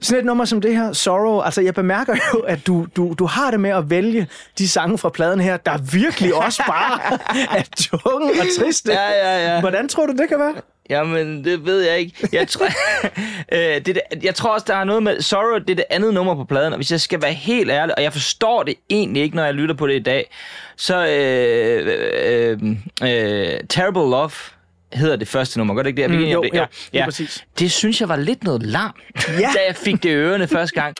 [0.00, 3.26] sådan et nummer som det her, Sorrow, altså jeg bemærker jo, at du, du, du
[3.26, 4.26] har det med at vælge
[4.58, 7.00] de sange fra pladen her, der virkelig også bare
[7.58, 8.92] er tunge og triste.
[8.92, 9.60] Ja, ja, ja.
[9.60, 10.54] Hvordan tror du, det kan være?
[10.90, 12.28] Jamen, det ved jeg ikke.
[12.32, 12.66] Jeg tror,
[13.52, 15.20] øh, det, det- jeg tror også, der er noget med...
[15.20, 17.94] Sorrow, det er det andet nummer på pladen, og hvis jeg skal være helt ærlig,
[17.98, 20.30] og jeg forstår det egentlig ikke, når jeg lytter på det i dag,
[20.76, 21.06] så...
[21.06, 21.86] Øh,
[22.24, 22.58] øh,
[23.02, 24.30] øh, Terrible Love
[24.92, 26.10] hedder det første nummer, gør det ikke det?
[26.10, 26.58] Vi Mm, jo, det?
[26.58, 27.44] jo, lige præcis.
[27.58, 28.94] Det synes jeg var lidt noget larm,
[29.28, 29.32] Ja.
[29.54, 30.94] da jeg fik det i ørerne første gang.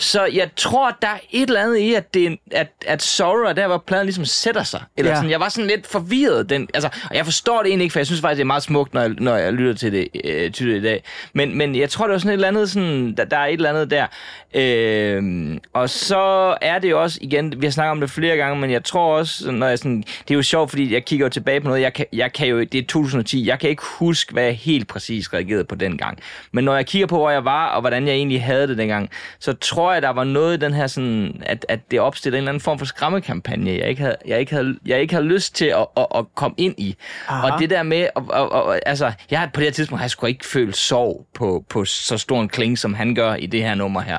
[0.00, 3.66] Så jeg tror, der er et eller andet i, at, det, at, at er der,
[3.66, 4.82] hvor pladen ligesom sætter sig.
[4.96, 5.16] Eller Ja.
[5.16, 6.50] sådan, jeg var sådan lidt forvirret.
[6.50, 8.62] Den, altså, og jeg forstår det egentlig ikke, for jeg synes faktisk, det er meget
[8.62, 11.04] smukt, når jeg, når jeg lytter til det, øh, til det i dag.
[11.34, 13.52] Men, men jeg tror, det var sådan et eller andet, sådan, der, der er et
[13.52, 14.06] eller andet der.
[14.54, 18.70] Øh, og så er det også, igen, vi har snakket om det flere gange, men
[18.70, 21.60] jeg tror også, når jeg sådan, det er jo sjovt, fordi jeg kigger jo tilbage
[21.60, 24.44] på noget, jeg kan, jeg kan jo, det er 2010, jeg kan ikke huske, hvad
[24.44, 26.18] jeg helt præcis reagerede på dengang.
[26.52, 29.10] Men når jeg kigger på, hvor jeg var, og hvordan jeg egentlig havde det dengang,
[29.38, 32.42] så tror jeg, der var noget i den her sådan, at, at det opstillede en
[32.42, 35.54] eller anden form for skræmmekampagne, jeg ikke havde, jeg ikke havde, jeg ikke havde lyst
[35.54, 36.96] til at, at, at komme ind i.
[37.28, 37.50] Aha.
[37.52, 40.04] Og det der med, at, at, at, altså, jeg har på det her tidspunkt, har
[40.04, 43.46] jeg sgu ikke følt sorg på, på så stor en kling, som han gør i
[43.46, 44.18] det her nummer her.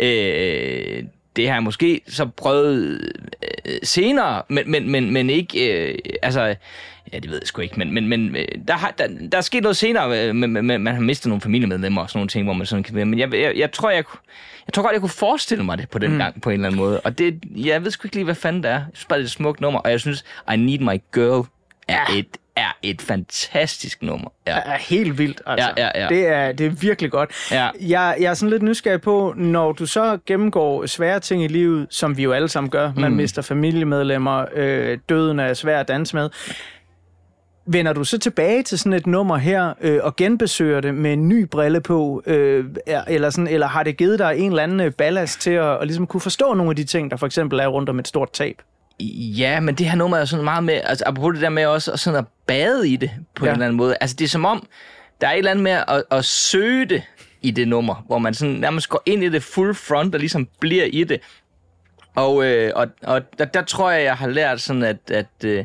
[0.00, 1.04] Øh,
[1.36, 3.00] det har jeg måske så prøvet
[3.66, 6.54] øh, senere, men, men, men, men ikke, øh, altså,
[7.12, 9.42] ja, det ved jeg sgu ikke, men, men, men øh, der, har, der, der er
[9.42, 12.28] sket noget senere, øh, med, med, med, man har mistet nogle familiemedlemmer og sådan nogle
[12.28, 14.20] ting, hvor man sådan kan men jeg, jeg, jeg tror, jeg, kunne-
[14.68, 16.18] jeg tror godt, jeg kunne forestille mig det på den mm.
[16.18, 18.62] gang, på en eller anden måde, og det, jeg ved sgu ikke lige, hvad fanden
[18.62, 18.74] det er.
[18.74, 21.46] Jeg synes bare, det er et smukt nummer, og jeg synes, I Need My Girl
[21.88, 24.28] er et, er et fantastisk nummer.
[24.46, 24.56] Ja.
[24.64, 25.42] er helt vildt.
[25.46, 25.72] Altså.
[25.76, 26.08] Ja, ja, ja.
[26.08, 27.30] Det, er, det er virkelig godt.
[27.50, 27.68] Ja.
[27.80, 31.86] Jeg, jeg er sådan lidt nysgerrig på, når du så gennemgår svære ting i livet,
[31.90, 33.16] som vi jo alle sammen gør, man Mm.
[33.16, 36.30] mister familiemedlemmer, øh, døden er svær at danse med,
[37.70, 41.28] Vender du så tilbage til sådan et nummer her øh, og genbesøger det med en
[41.28, 44.80] ny brille på, øh, er- eller, sådan, eller har det givet dig en eller anden
[44.80, 47.58] øh, ballast til at, at ligesom kunne forstå nogle af de ting, der for eksempel
[47.60, 48.62] er rundt om et stort tab?
[49.38, 51.92] Ja, men det her nummer er sådan meget med, altså apropos det der med også
[51.92, 53.50] at, sådan at bade i det på Ja.
[53.50, 53.96] en eller anden måde.
[54.00, 54.66] Altså det er som om,
[55.20, 57.02] der er et eller andet med at, at søge det
[57.42, 60.48] i det nummer, hvor man sådan nærmest går ind i det full front og ligesom
[60.60, 61.20] bliver i det.
[62.14, 65.64] Og, øh, og, og der, der tror jeg, jeg har lært sådan, at, at øh,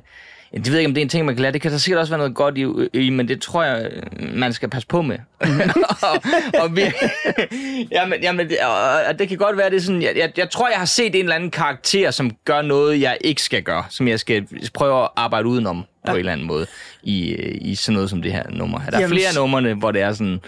[0.54, 1.51] det ved jeg ikke, om det er en ting, man kan lære.
[1.51, 2.66] Det kan der sikkert også være noget godt i,
[3.06, 3.89] i men det tror jeg,
[4.34, 5.18] man skal passe på med.
[5.39, 6.24] og,
[6.64, 6.82] og, vi,
[7.91, 8.74] jamen, jamen, det- og,
[9.10, 11.16] og det kan godt være, det er sådan, jeg, jeg, jeg tror, jeg har set
[11.16, 15.04] en eller anden karakter, som gør noget, jeg ikke skal gøre, som jeg skal prøve
[15.04, 16.66] at arbejde udenom på en eller anden måde
[17.04, 18.80] i, i sådan noget som det her nummer.
[18.80, 20.39] Der er Jamen, flere numrene, hvor det er sådan,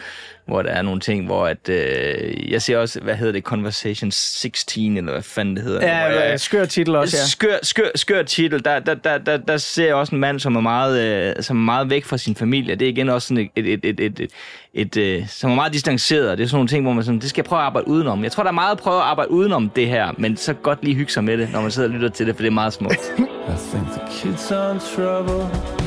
[0.48, 4.12] hvor der er nogle ting, hvor at, øh, jeg ser også, hvad hedder det, Conversation
[4.12, 5.80] 16, eller hvad fanden det hedder.
[5.80, 7.26] hvor Ja, jeg- ja, skør titel også, ja.
[7.28, 8.66] skør, skør, skør titel.
[8.66, 11.02] Der, der, der, der, der ser jeg også en mand, som er meget,
[11.38, 12.76] øh, som er meget væk fra sin familie.
[12.76, 14.32] Det er igen også sådan et, et, et, et, et,
[14.74, 16.38] et øh, som er meget distanceret.
[16.38, 18.24] Det er sådan nogle ting, hvor man sådan, det skal jeg prøve at arbejde udenom.
[18.24, 20.84] Jeg tror, der er meget at prøve at arbejde udenom det her, men så godt
[20.84, 22.52] lige hygge sig med det, når man sidder og lytter til det, for det er
[22.54, 22.96] meget smukt.
[23.20, 25.85] I think the kids are in trouble.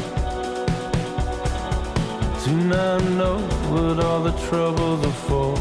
[2.45, 3.39] Do not know
[3.72, 5.55] what all the troubles are for.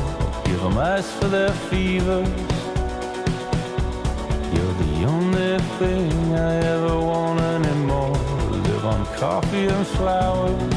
[0.46, 2.30] Give them ice for their fevers.
[4.54, 8.16] You're the only thing I ever want anymore.
[8.52, 10.74] Live on coffee and flowers.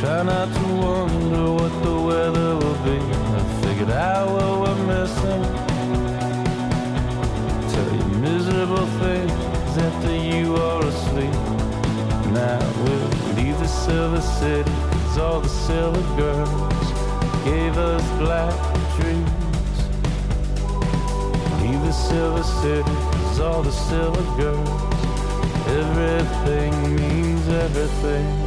[0.00, 2.98] Try not to wonder what the weather will be.
[3.38, 4.53] I figured out what
[14.14, 14.20] the
[14.92, 16.92] cause all the silver girls
[17.44, 18.54] gave us black
[18.96, 19.78] dreams.
[21.60, 22.44] Leave the silver
[22.84, 24.68] cause all the silver girls,
[25.66, 28.43] everything means everything.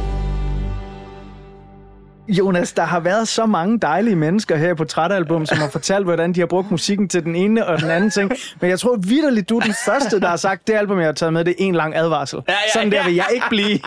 [2.28, 6.32] Jonas, der har været så mange dejlige mennesker her på Trætalbum, som har fortalt, hvordan
[6.32, 8.32] de har brugt musikken til den ene og den anden ting.
[8.60, 11.12] Men jeg tror vidderligt, du er den første, der har sagt, det album, jeg har
[11.12, 12.38] taget med, det er en lang advarsel.
[12.48, 13.78] Ja, ja, Sådan der vil jeg ikke blive.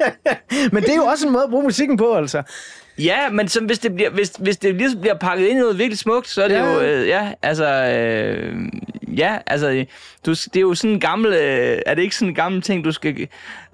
[0.72, 2.42] Men det er jo også en måde at bruge musikken på, altså.
[2.98, 5.78] Ja, men som hvis det bliver, hvis, hvis det ligesom bliver pakket ind i noget
[5.78, 6.72] virkelig smukt, så er det Ja.
[6.74, 8.54] jo, øh, ja, altså, øh,
[9.16, 9.84] ja, altså,
[10.26, 12.84] du, det er jo sådan en gammel, øh, er det ikke sådan en gammel ting,
[12.84, 13.28] du skal,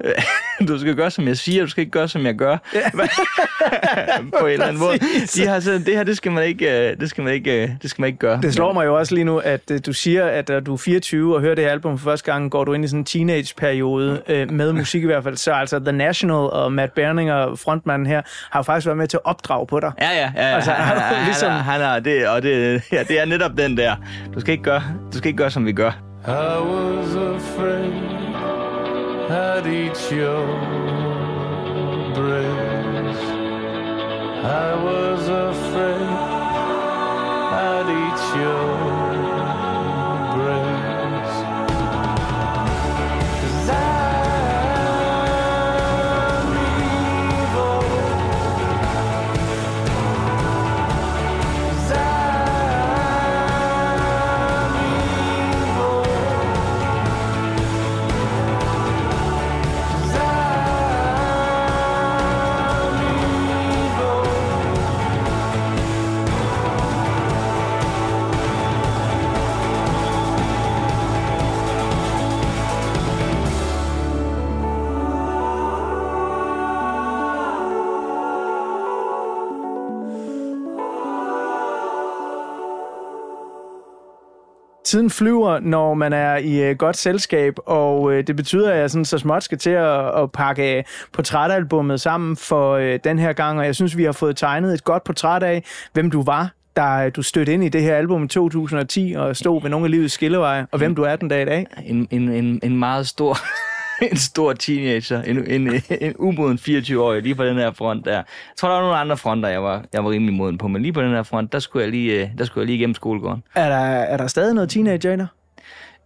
[0.04, 0.12] øh,
[0.68, 2.90] du skal gøre, som jeg siger, du skal ikke gøre, som jeg gør, ja.
[4.40, 4.98] på en eller anden måde.
[5.34, 7.70] De har sådan, det her, det skal man ikke, øh, det skal man ikke, øh,
[7.82, 8.40] det skal man ikke gøre.
[8.42, 10.76] Det slår mig jo også lige nu, at øh, du siger, at da du er
[10.76, 13.04] 24 og hører det her album for første gang, går du ind i sådan en
[13.04, 15.36] teenage-periode øh, med musik i hvert fald.
[15.36, 19.16] Så altså The National og Matt Berninger, frontmanden her, har jo faktisk været med til
[19.16, 19.92] at opdrage på dig.
[20.00, 20.48] Ja, ja, ja.
[20.48, 20.54] ja.
[20.54, 23.24] Altså, han, han er han, ligesom- han, han er, det, og det, ja, det er
[23.24, 23.96] netop den der.
[24.34, 24.82] Du skal ikke gøre,
[25.12, 25.90] du skal ikke gøre, som vi gør.
[26.26, 26.30] I
[26.72, 27.92] was afraid
[29.30, 30.46] I'd eat your
[32.14, 33.24] breast.
[34.44, 36.08] I was afraid
[37.52, 38.68] I'd eat your
[40.34, 40.63] breast.
[84.94, 88.90] Tiden flyver, når man er i øh, godt selskab, og øh, det betyder, at jeg
[88.90, 93.32] sådan så småt skal til at, at pakke øh, portrætalbummet sammen for øh, den her
[93.32, 96.50] gang, og jeg synes, vi har fået tegnet et godt portræt af, hvem du var,
[96.76, 99.90] da du stødte ind i det her album i 2010 og stod ved nogle af
[99.90, 101.66] livets skilleveje, og hvem du er den dag i dag.
[101.84, 103.36] en, en, en, en meget stor
[104.10, 108.12] en stor teenager, en, en, en umoden 24-årig, lige på den her front der.
[108.12, 108.24] Jeg
[108.56, 110.92] tror, der var nogle andre fronter, jeg var, jeg var rimelig moden på, men lige
[110.92, 113.42] på den her front, der skulle jeg lige, øh, der skulle jeg lige igennem skolegården.
[113.54, 115.26] Er der, er der stadig noget teenager i?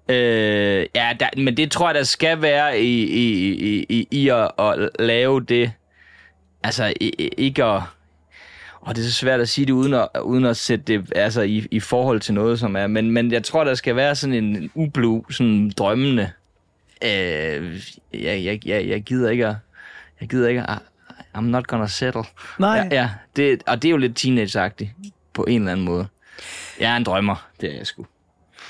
[0.09, 4.29] Øh, ja, der, men det tror jeg, der skal være i, i, i, i, i
[4.29, 5.73] at, at lave det.
[6.65, 7.09] Altså, i,
[7.39, 7.83] ikke at...
[8.81, 11.43] Og det er så svært at sige det, uden at, uden at sætte det altså,
[11.43, 12.87] i, i forhold til noget, som er...
[12.87, 16.31] Men, men jeg tror, der skal være sådan en ublu, sådan drømmende...
[17.05, 17.81] Øh,
[18.15, 19.55] jeg, jeg, jeg, jeg gider ikke at...
[20.21, 20.79] Jeg gider ikke at...
[21.37, 22.25] I'm not gonna settle.
[22.59, 22.89] Nej.
[22.91, 24.93] Ja, ja det, og det er jo lidt teenage
[25.35, 26.07] på en eller anden måde.
[26.81, 28.07] Jeg er en drømmer, det er jeg sgu.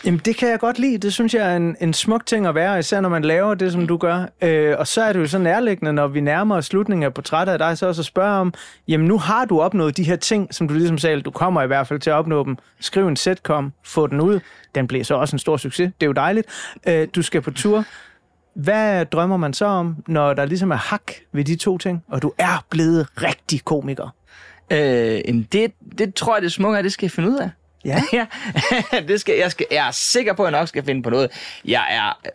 [0.05, 0.99] Jamen, det kan jeg godt lide.
[0.99, 3.72] Det synes jeg er en, en smuk ting at være, især når man laver det,
[3.72, 4.26] som du gør.
[4.43, 7.53] Øh, og så er det jo så nærliggende, når vi nærmer os slutningen af portrættet
[7.53, 8.55] af dig, så også at spørge om,
[8.89, 11.66] jamen nu har du opnået de her ting, som du ligesom sagde, du kommer i
[11.66, 12.57] hvert fald til at opnå dem.
[12.81, 14.41] Skriv en setcom, få den ud.
[14.74, 15.93] Den bliver så også en stor succes.
[16.01, 16.47] Det er jo dejligt.
[16.89, 17.85] Øh, du skal på tur.
[18.59, 22.23] Hvad drømmer man så om, når der ligesom er hak ved de to ting, og
[22.23, 24.15] du er blevet rigtig komiker?
[24.73, 24.79] Øh,
[25.27, 27.51] jamen det, det tror jeg, det smukke er, det skal jeg finde ud af.
[27.85, 28.03] Ja.
[28.13, 28.27] ja.
[29.09, 31.31] det skal, jeg, skal, jeg er sikker på, at jeg nok skal finde på noget.
[31.65, 32.31] Jeg er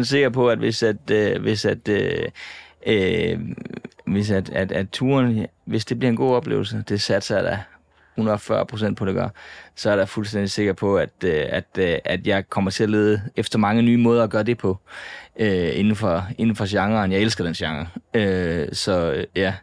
[0.00, 2.28] 100% sikker på, at hvis at, øh, hvis at, øh,
[2.86, 3.38] øh,
[4.06, 7.58] hvis at, at, at turen, hvis det bliver en god oplevelse, det satser jeg da
[8.16, 9.28] 140 procent på, det gør,
[9.74, 12.90] så er jeg fuldstændig sikker på, at, øh, at, øh, at jeg kommer til at
[12.90, 14.78] lede efter mange nye måder at gøre det på,
[15.38, 17.12] øh, inden, for, inden for genren.
[17.12, 17.86] Jeg elsker den genre.
[18.14, 19.54] Øh, så øh, ja,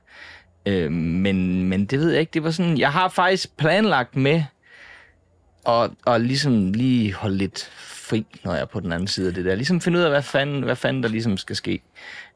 [0.66, 4.44] øh, men, men det ved jeg ikke, det var sådan, jeg har faktisk planlagt med
[5.68, 9.34] at, at ligesom lige holde lidt fri, når jeg er på den anden side af
[9.34, 9.56] det der.
[9.56, 11.82] Ligesom finde ud af, hvad fanden, hvad fanden der ligesom skal ske.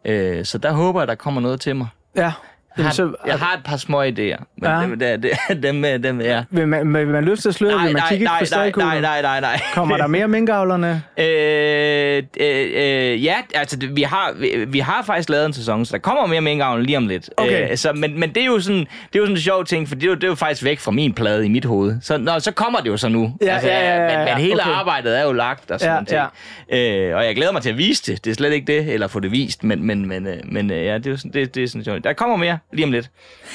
[0.05, 1.87] Øh, så der håber jeg, der kommer noget til mig.
[2.15, 2.31] Ja.
[2.77, 4.79] Jeg Jamen, har, så, jeg har et par små idéer, men Ja.
[4.79, 4.81] ja.
[4.81, 5.17] dem, der,
[5.63, 6.43] dem, dem, dem, ja.
[6.49, 7.83] vil, man, vil man løfte sløret?
[7.83, 9.61] Vil man kigge nej, på nej, nej, nej, nej, nej.
[9.73, 11.03] Kommer der mere minkavlerne?
[11.17, 15.91] Øh, øh, øh, ja, altså vi har, vi, vi har faktisk lavet en sæson, så
[15.91, 17.29] der kommer mere minkavlen lige om lidt.
[17.37, 17.71] Okay.
[17.71, 19.87] Øh, så, men, men det er jo sådan, det er jo sådan en sjov ting,
[19.87, 21.95] for det er, jo, det er jo faktisk væk fra min plade i mit hoved.
[22.01, 23.33] Så, nå, så kommer det jo så nu.
[23.41, 24.71] Altså, Ja, ja, ja, ja, men, men hele okay.
[24.71, 26.25] arbejdet er jo lagt og sådan Ja,
[26.71, 27.09] ja.
[27.09, 28.25] Øh, og jeg glæder mig til at vise det.
[28.25, 30.85] Det er slet ikke det, eller få det vist, men, men, men, øh, men øh,
[30.85, 32.03] ja, det er jo sådan, det, det er sådan sjovt.
[32.03, 33.09] Der kommer mere lige om lidt.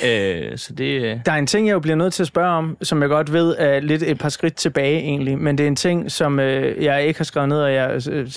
[0.04, 1.02] Øh, så det...
[1.02, 3.08] Øh, Der er en ting, jeg jo bliver nødt til at spørge om, som jeg
[3.08, 6.40] godt ved er lidt et par skridt tilbage egentlig, men det er en ting, som
[6.40, 8.28] øh, jeg ikke har skrevet ned, og jeg, øh,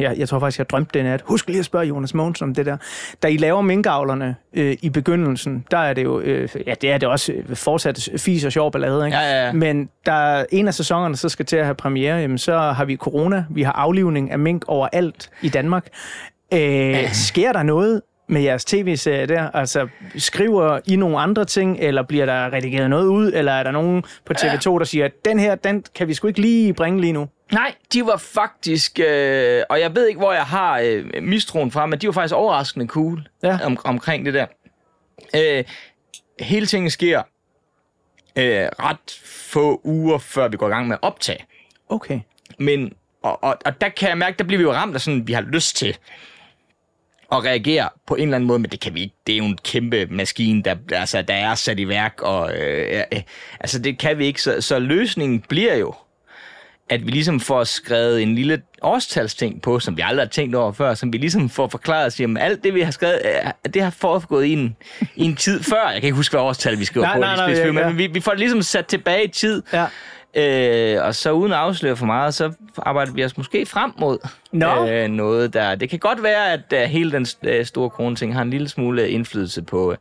[0.00, 1.22] jeg, jeg tror faktisk, jeg drømte den nat.
[1.24, 2.76] Husk lige at spørge Jonas Mogensen om det der.
[3.22, 6.98] Da I laver minkavlerne øh, i begyndelsen, der er det jo, øh, ja det er
[6.98, 9.18] det også øh, fortsat fis og sjov ballade, ikke?
[9.18, 9.52] Ja, ja, ja.
[9.52, 12.84] Men der er en af sæsonerne, så skal til at have premiere, jamen, så har
[12.84, 15.86] vi corona, vi har aflivning af mink overalt i Danmark.
[16.54, 19.50] Øh, sker der noget med jeres tv-serie der?
[19.50, 23.70] Altså, skriver I nogle andre ting, eller bliver der redigeret noget ud, eller er der
[23.70, 27.00] nogen på TV2, der siger, at den her, den kan vi sgu ikke lige bringe
[27.00, 27.28] lige nu?
[27.52, 31.86] Nej, de var faktisk, øh, og jeg ved ikke, hvor jeg har øh, mistroen fra,
[31.86, 33.58] men de var faktisk overraskende cool Ja.
[33.64, 34.46] om, omkring det der.
[35.36, 35.64] Øh,
[36.40, 37.22] hele tingene sker
[38.38, 41.44] øh, ret få uger, før vi går i gang med at optage.
[41.88, 42.20] Okay.
[42.58, 45.26] Men, og, og, og der kan jeg mærke, der bliver vi jo ramt af sådan,
[45.26, 45.96] vi har lyst til
[47.36, 49.14] at reagere på en eller anden måde, men det kan vi ikke.
[49.26, 53.02] Det er jo en kæmpe maskine, der, altså, der er sat i værk, og øh,
[53.12, 53.20] øh,
[53.60, 54.42] altså det kan vi ikke.
[54.42, 55.94] Så, så løsningen bliver jo,
[56.88, 60.72] at vi ligesom får skrevet en lille årstalsting på, som vi aldrig har tænkt over
[60.72, 63.72] før, som vi ligesom får forklaret og siger, at alt det, vi har skrevet, øh,
[63.74, 64.76] det har foregået i en,
[65.16, 65.90] i en tid før.
[65.90, 67.72] Jeg kan ikke huske, hvad årstal vi skriver Nej, på, nej, nej, ja, ja.
[67.72, 69.62] men vi, vi får det ligesom sat tilbage i tid.
[69.72, 69.86] Ja.
[70.36, 74.18] Øh, og så uden at afsløre for meget, så arbejder vi os måske frem mod
[74.52, 74.86] Nå.
[74.88, 75.74] øh, noget der.
[75.74, 78.68] Det kan godt være, at uh, hele den uh, store krone ting har en lille
[78.68, 79.96] smule indflydelse på, uh,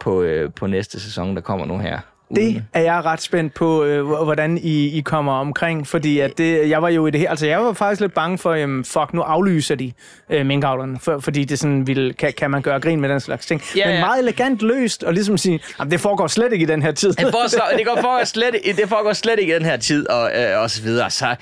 [0.00, 1.98] på, uh, på næste sæson, der kommer nu her.
[2.34, 6.68] Det er jeg ret spændt på, øh, hvordan I, I kommer omkring, fordi at det,
[6.70, 9.14] jeg var jo i det her, altså jeg var faktisk lidt bange for, øhm, fuck,
[9.14, 9.92] nu aflyser de
[10.30, 13.46] øh, minkavlerne, for, fordi det sådan vil, kan, kan man gøre grin med den slags
[13.46, 13.62] ting.
[13.76, 14.00] Ja, Men ja.
[14.00, 17.12] meget elegant løst, og ligesom sige, "Jamen, det foregår slet ikke i den her tid.
[17.12, 20.30] Det foregår, det, går for slet, det foregår slet ikke i den her tid, og,
[20.36, 21.10] øh, og så videre.
[21.10, 21.34] Så,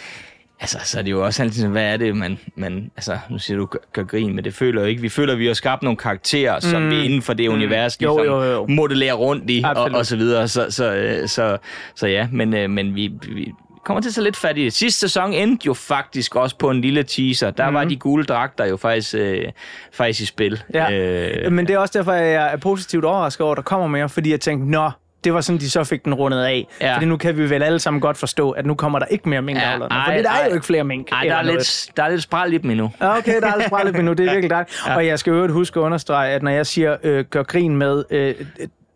[0.60, 3.38] altså, så er det jo også altid sådan, hvad er det, man, man altså, nu
[3.38, 5.02] siger du, gør, gør grin, men det føler jo ikke.
[5.02, 6.60] Vi føler, at vi har skabt nogle karakterer, mm.
[6.60, 8.66] som vi inden for det univers Jo, ligesom jo, jo.
[8.66, 9.94] modellerer rundt i, og, Absolut.
[9.96, 10.48] og så videre.
[10.48, 11.58] Så, så, øh, så,
[11.94, 13.52] så ja, men, øh, men vi, vi
[13.84, 14.72] kommer til tage lidt fat i det.
[14.72, 17.50] Sidste sæson endte jo faktisk også på en lille teaser.
[17.50, 17.74] Der mm.
[17.74, 19.44] var de gule dragter jo faktisk, øh,
[19.92, 20.62] faktisk i spil.
[20.74, 20.92] Ja.
[20.92, 24.08] Øh, Men det er også derfor, jeg er positivt overrasket over, at der kommer mere,
[24.08, 24.90] fordi jeg tænkte, nå,
[25.26, 26.66] det var sådan, de så fik den rundet af.
[26.80, 26.94] Ja.
[26.94, 29.42] Fordi nu kan vi vel alle sammen godt forstå, at nu kommer der ikke mere
[29.42, 29.94] minkavlerne.
[29.94, 31.12] Ja, fordi der er jo ikke flere mink.
[31.12, 31.58] Ej, der er, noget.
[31.58, 32.90] lidt, der er lidt spræl i dem endnu.
[33.00, 34.12] Okay, der er altså bare lidt nu.
[34.12, 34.82] Det er virkelig dejligt.
[34.86, 34.96] Ja.
[34.96, 38.04] Og jeg skal øvrigt huske at understrege, at når jeg siger øh, gør grin med,
[38.10, 38.34] øh,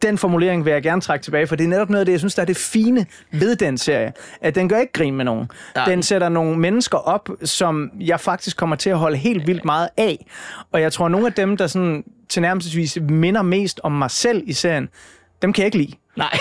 [0.02, 2.20] den formulering vil jeg gerne trække tilbage, for det er netop noget af det, jeg
[2.20, 4.12] synes, der er det fine ved den serie.
[4.40, 5.50] At den gør ikke grin med nogen.
[5.74, 5.84] Nej.
[5.84, 9.88] Den sætter nogle mennesker op, som jeg faktisk kommer til at holde helt vildt meget
[9.96, 10.26] af.
[10.72, 14.42] Og jeg tror, at nogle af dem, der sådan tilnærmelsesvis minder mest om mig selv
[14.46, 14.88] i serien,
[15.42, 15.92] dem kan jeg ikke lide.
[16.16, 16.28] Nej.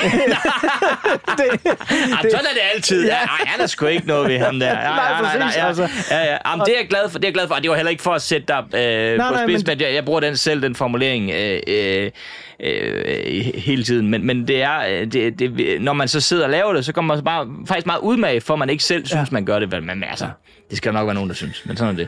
[1.38, 3.06] Det, Jamen, sådan er det altid.
[3.06, 3.10] Ja.
[3.14, 4.68] Nej, han er sgu ikke noget ved ham der.
[4.68, 5.68] Ja, Nej, præcis, ja.
[5.68, 5.89] altså.
[6.12, 6.38] Ja, ja.
[6.50, 7.20] Jamen, det er jeg glad for.
[7.20, 7.56] Det er jeg glad for.
[7.56, 9.82] Og det var heller ikke for at sætte dig øh, Nej, på nej, spids, men-
[9.82, 12.12] jeg, jeg bruger den selv, den formulering, øh, øh,
[12.60, 14.08] øh, hele tiden.
[14.08, 16.93] Men, men det er, øh, det, det, når man så sidder og laver det, så
[16.93, 19.32] kommer man bare, faktisk meget udmage, for man ikke selv synes, Ja.
[19.32, 19.84] man gør det.
[19.84, 20.28] Men altså,
[20.70, 21.62] det skal nok være nogen, der synes.
[21.66, 22.08] Men sådan er det.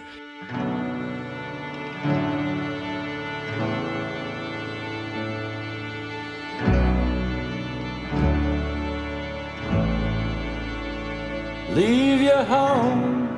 [11.76, 13.30] Leave your home.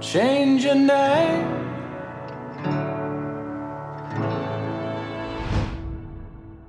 [0.00, 1.58] Change your name.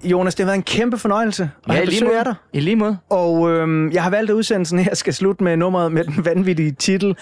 [0.04, 2.36] Jonas, det har været en kæmpe fornøjelse at have i lige besøg af dig.
[2.54, 2.98] I lige måde.
[3.10, 6.72] Og øhm, jeg har valgt, at udsendelsen her skal slutte med nummeret med den vanvittige
[6.72, 7.16] titel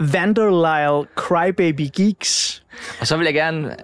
[0.00, 2.62] Vanderlyle Crybaby Geeks.
[3.00, 3.76] Og så vil jeg gerne...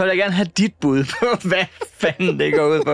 [0.00, 1.64] så vil jeg gerne have dit bud på, hvad
[1.98, 2.92] fanden det går ud på.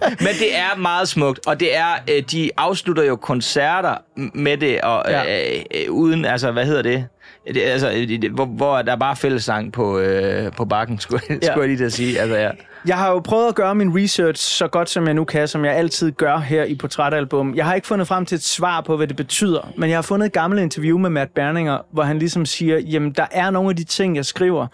[0.00, 3.94] Men det er meget smukt, og det er, øh, de afslutter jo koncerter
[4.34, 5.54] med det, og Ja.
[5.56, 7.06] øh, øh, uden, altså, hvad hedder det?
[7.54, 11.22] Det, altså, øh, det, hvor, hvor der er bare fællessang på, øh, på bakken, skulle,
[11.30, 11.34] ja.
[11.46, 12.20] Skulle jeg lige at sige.
[12.20, 12.50] Altså, ja.
[12.86, 15.64] Jeg har jo prøvet at gøre min research så godt, som jeg nu kan, som
[15.64, 17.54] jeg altid gør her i Portrætalbum.
[17.54, 20.02] Jeg har ikke fundet frem til et svar på, hvad det betyder, men jeg har
[20.02, 23.70] fundet et gammelt interview med Matt Berninger, hvor han ligesom siger, jamen der er nogle
[23.70, 24.66] af de ting, jeg skriver,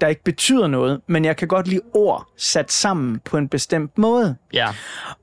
[0.00, 3.98] der ikke betyder noget, men jeg kan godt lide ord sat sammen på en bestemt
[3.98, 4.36] måde.
[4.52, 4.68] ja.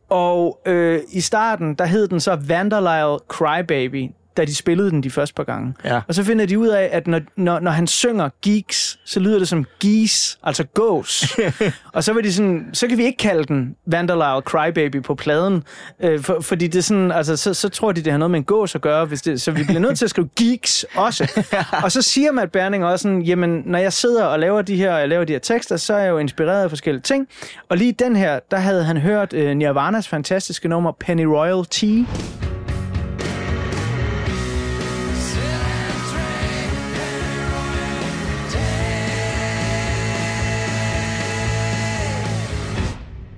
[0.10, 5.10] Og øh, i starten, der hed den så Vanderlyle Crybaby, da de spillede den de
[5.10, 5.74] første par gange.
[5.86, 6.02] Ja.
[6.08, 9.40] Og så finder de ud af, at når, når, når han synger geeks, så lyder
[9.40, 11.38] det som geese, altså gås.
[11.94, 15.64] og så var de sådan, så kan vi ikke kalde den Vanderlyle Crybaby på pladen,
[16.04, 18.40] øh, for, fordi det er sådan, altså, så, så tror de, det har noget med
[18.40, 21.44] en gås at gøre, hvis det, så vi bliver nødt til at skrive geeks også.
[21.84, 24.98] og så siger Matt Berning også sådan, jamen, når jeg sidder og laver de her,
[24.98, 27.28] jeg laver de her tekster, så er jeg jo inspireret af forskellige ting.
[27.70, 32.47] Og lige den her, der havde han hørt øh, Nirvanas fantastiske nummer Penny Royal Tea.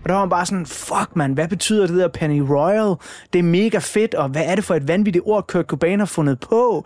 [0.09, 2.95] Og der var man bare sådan, fuck man, hvad betyder det der Penny Royal?
[3.33, 6.05] Det er mega fedt, og hvad er det for et vanvittigt ord, Kurt Cobain har
[6.05, 6.85] fundet på?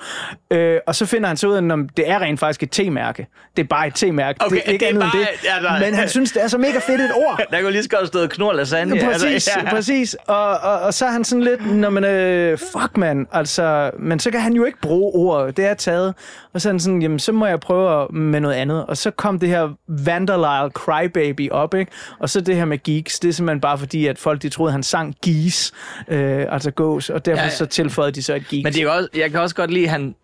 [0.52, 3.28] Øh, og så finder han så ud af, at det er rent faktisk et te-mærke.
[3.58, 4.46] Det er bare et te-mærke.
[4.46, 5.46] Okay, det er ikke det er andet end bare- det.
[5.46, 5.80] ja, nej.
[5.80, 7.42] Men han synes, det er så mega fedt et ord.
[7.52, 8.96] Der kunne lige så godt stå knor lasagne.
[8.96, 9.70] Ja, præcis, ja.
[9.70, 10.14] præcis.
[10.28, 14.20] Og, og, og så er han sådan lidt, når man, øh, fuck man, altså, men
[14.20, 16.14] så kan han jo ikke bruge ordet, det er taget.
[16.54, 18.86] Og så er han sådan, jamen, så må jeg prøve med noget andet.
[18.86, 21.92] Og så kom det her Vanderlyle Crybaby op, ikke?
[22.20, 24.72] Og så det her med geeks, det er simpelthen bare fordi, at folk de troede,
[24.72, 25.74] han sang geese,
[26.08, 28.64] øh, altså gås, og derfor Ja, ja, så tilføjede de så et geeks.
[28.64, 30.16] Men det er også, jeg kan også godt lide, at han,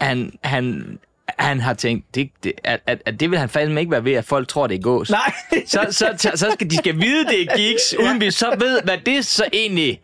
[0.00, 0.98] han, han,
[1.38, 4.12] han har tænkt, det, det, at, at, at det vil han fandme ikke være ved,
[4.12, 5.10] at folk tror, det er gås.
[5.10, 5.32] Nej.
[5.66, 8.80] Så, så, så, så skal de skal vide, det er geeks, uden vi så ved,
[8.84, 10.00] hvad det så egentlig...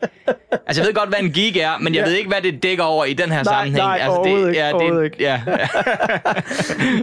[0.67, 2.09] Altså, jeg ved godt, hvad en geek er, men jeg Ja.
[2.09, 3.77] ved ikke, hvad det dækker over i den her Nej, sammenhæng.
[3.77, 5.69] nej, altså, det, ikke, ja, det, ja, ja.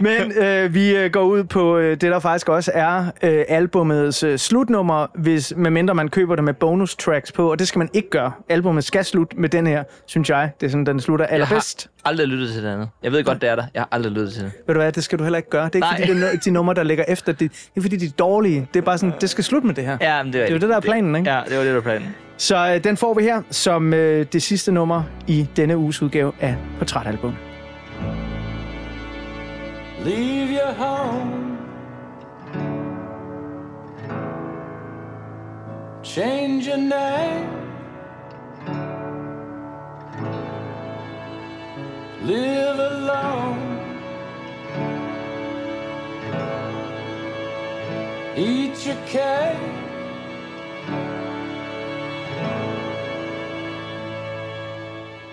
[0.02, 4.22] Men øh, vi øh, går ud på øh, det, der faktisk også er øh, albumets
[4.22, 7.90] øh, slutnummer, hvis, medmindre man køber det med bonus tracks på, og det skal man
[7.92, 8.32] ikke gøre.
[8.48, 10.50] Albummet skal slutte med den her, synes jeg.
[10.60, 11.88] Det er sådan, den slutter allerbedst.
[12.04, 12.88] Har aldrig lyttet til det andet.
[13.02, 13.64] Jeg ved godt, det er der.
[13.74, 14.52] Jeg har aldrig lyttet til det.
[14.66, 15.64] Ved du hvad, det skal du heller ikke gøre.
[15.64, 16.08] Det er ikke Nej.
[16.08, 17.32] fordi, det er de numre, der ligger efter.
[17.32, 18.68] Det, det er fordi, de er dårlige.
[18.74, 19.98] Det er bare sådan, det skal slutte med det her.
[20.00, 21.30] Ja, men det, er Det er jo det, der er planen, ikke?
[21.30, 22.14] Ja, det var det, der var planen.
[22.36, 26.32] Så øh, den får vi her som øh, det sidste nummer i denne uges udgave
[26.40, 27.34] af Portrætalbum.
[30.04, 31.42] Leave your home.
[36.04, 37.61] Change your name.
[42.24, 43.58] Live alone.
[48.36, 49.58] Eat your cake.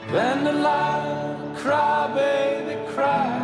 [0.07, 3.37] Vanilla, cry, baby, cry.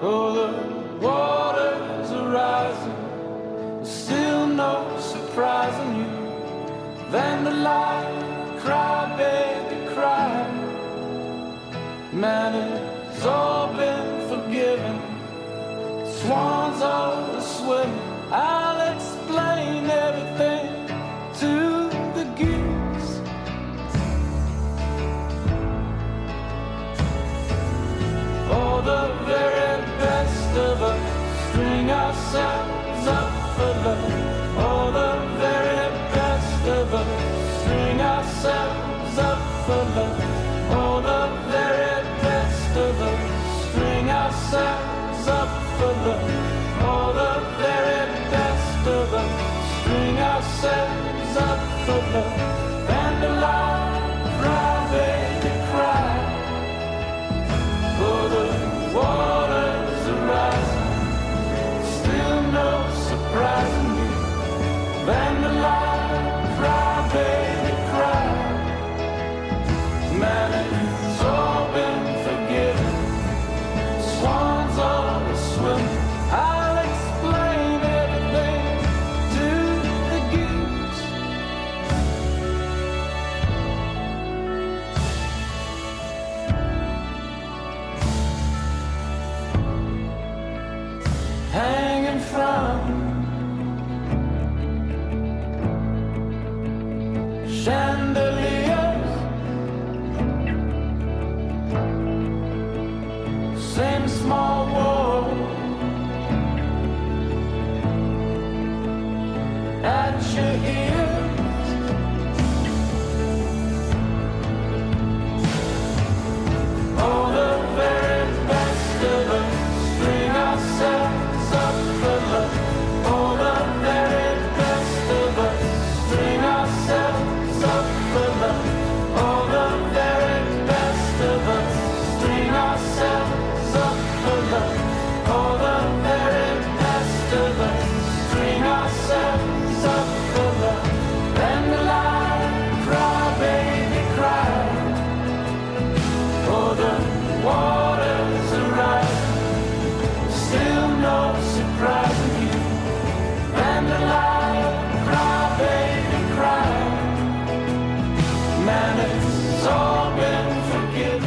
[0.00, 3.84] Oh, the waters are rising.
[3.84, 6.10] Still no surprising you.
[7.10, 10.67] Vandalize, cry, baby, cry.
[12.12, 12.54] Man,
[13.10, 14.98] it's all been forgiven.
[16.06, 18.00] Swans are swimming.
[18.32, 19.47] I'll explain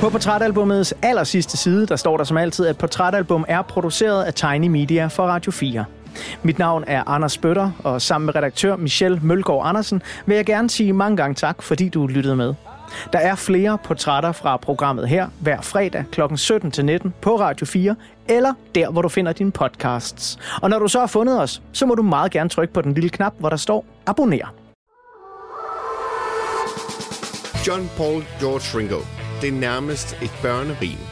[0.02, 4.34] På portrætalbumets aller sidste side, der står der som altid, at portrætalbum er produceret af
[4.34, 5.86] Tiny Media for Radio 4.
[6.44, 10.70] Mit navn er Anders Bøtter, og sammen med redaktør Michelle Mølgaard Andersen vil jeg gerne
[10.70, 12.54] sige mange gange tak, fordi du lyttede med.
[13.14, 16.22] Der er flere portrætter fra programmet her hver fredag kl.
[16.22, 17.96] 17-19 på Radio 4,
[18.30, 20.40] eller der, hvor du finder dine podcasts.
[20.62, 22.94] Og når du så har fundet os, så må du meget gerne trykke på den
[22.94, 24.54] lille knap, hvor der står abonner.
[27.68, 29.21] John Paul George Ringo.
[29.42, 31.11] Det er nærmest et børnerim.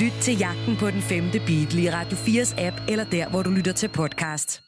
[0.00, 3.50] Lyt til jagten på den femte Beatle i Radio 4's app eller der, hvor du
[3.50, 4.67] lytter til podcast.